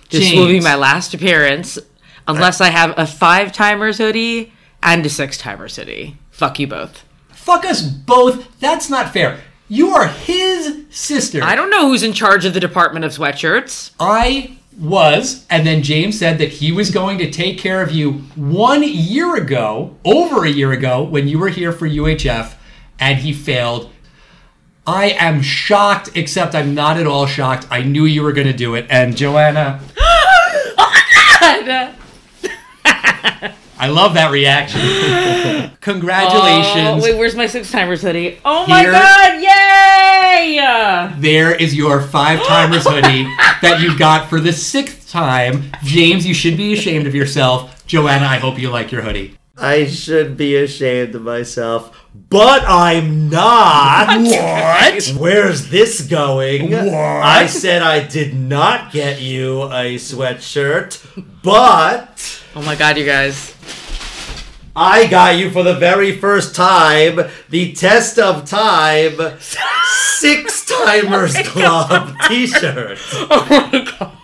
[0.10, 1.80] This will be my last appearance,
[2.28, 6.18] unless I have a five timers hoodie and a six timers hoodie.
[6.30, 7.04] Fuck you both.
[7.44, 8.58] Fuck us both.
[8.62, 9.42] That's not fair.
[9.68, 11.44] You are his sister.
[11.44, 13.92] I don't know who's in charge of the Department of Sweatshirts.
[14.00, 18.14] I was, and then James said that he was going to take care of you
[18.36, 22.56] one year ago, over a year ago, when you were here for UHF,
[22.98, 23.92] and he failed.
[24.88, 27.68] I am shocked, except I'm not at all shocked.
[27.70, 28.86] I knew you were going to do it.
[28.90, 31.04] And Joanna, oh
[33.84, 34.80] I love that reaction.
[35.82, 36.88] Congratulations.
[36.88, 38.40] Oh, wait, where's my six timers hoodie?
[38.46, 38.94] Oh my Here.
[38.94, 40.56] god, yay!
[40.56, 41.14] Yay!
[41.18, 43.26] There is your five timers hoodie
[43.62, 45.70] that you got for the sixth time.
[45.84, 47.86] James, you should be ashamed of yourself.
[47.86, 49.38] Joanna, I hope you like your hoodie.
[49.58, 54.22] I should be ashamed of myself, but I'm not.
[54.84, 55.08] What?
[55.18, 56.72] Where's this going?
[56.72, 56.94] What?
[56.94, 61.00] I said I did not get you a sweatshirt,
[61.42, 63.56] but Oh my god, you guys.
[64.76, 71.36] I got you for the very first time the Test of Time Six oh Timers
[71.48, 73.00] Club t shirt.
[73.30, 74.18] Oh my god.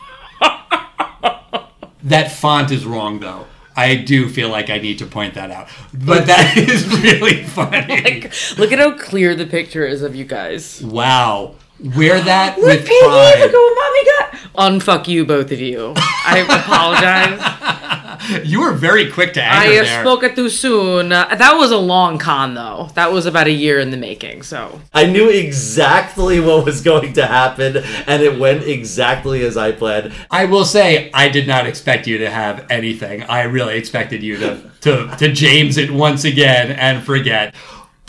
[2.03, 3.45] That font is wrong, though.
[3.79, 5.69] I do feel like I need to point that out.
[5.93, 8.29] But that is really funny.
[8.57, 10.81] Look at how clear the picture is of you guys.
[10.81, 11.55] Wow.
[11.95, 13.39] Wear that Look, with baby, pride.
[13.39, 14.71] look at what mommy got.
[14.71, 15.93] Unfuck you, both of you.
[15.95, 18.45] I apologize.
[18.45, 20.03] You were very quick to I anger have there.
[20.03, 21.11] spoken too soon.
[21.13, 22.89] Uh, that was a long con, though.
[22.95, 24.43] That was about a year in the making.
[24.43, 29.71] So I knew exactly what was going to happen, and it went exactly as I
[29.71, 30.11] planned.
[30.29, 33.23] I will say I did not expect you to have anything.
[33.23, 37.55] I really expected you to to, to James it once again and forget.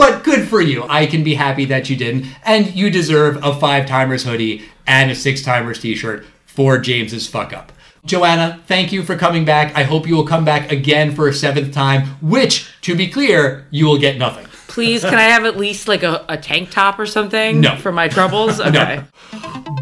[0.00, 0.84] But good for you.
[0.88, 2.24] I can be happy that you didn't.
[2.44, 7.26] And you deserve a five timers hoodie and a six timers t shirt for James's
[7.28, 7.70] fuck up.
[8.06, 9.76] Joanna, thank you for coming back.
[9.76, 13.66] I hope you will come back again for a seventh time, which, to be clear,
[13.70, 14.46] you will get nothing.
[14.68, 17.60] please, can I have at least like a, a tank top or something?
[17.60, 17.76] No.
[17.76, 18.58] For my troubles?
[18.70, 19.02] Okay.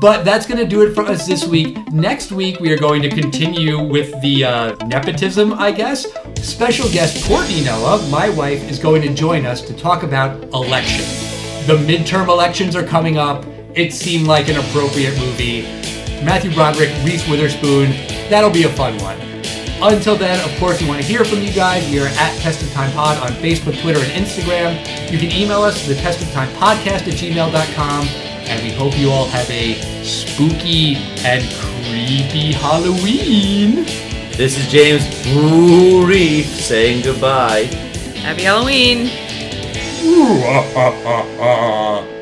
[0.00, 1.76] But that's going to do it for us this week.
[1.92, 6.06] Next week, we are going to continue with the uh, nepotism, I guess.
[6.36, 11.04] Special guest Courtney Noah, my wife, is going to join us to talk about election.
[11.66, 13.44] The midterm elections are coming up.
[13.74, 15.62] It seemed like an appropriate movie.
[16.24, 17.90] Matthew Broderick, Reese Witherspoon,
[18.28, 19.18] that'll be a fun one.
[19.80, 21.88] Until then, of course, we want to hear from you guys.
[21.90, 25.10] We are at Test of Time Pod on Facebook, Twitter, and Instagram.
[25.10, 28.27] You can email us the Test of Time Podcast at gmail.com.
[28.48, 33.84] And we hope you all have a spooky and creepy Halloween.
[34.36, 37.64] This is James Blue Reef saying goodbye.
[38.24, 39.10] Happy Halloween.
[40.00, 42.17] Ah, ah, ah,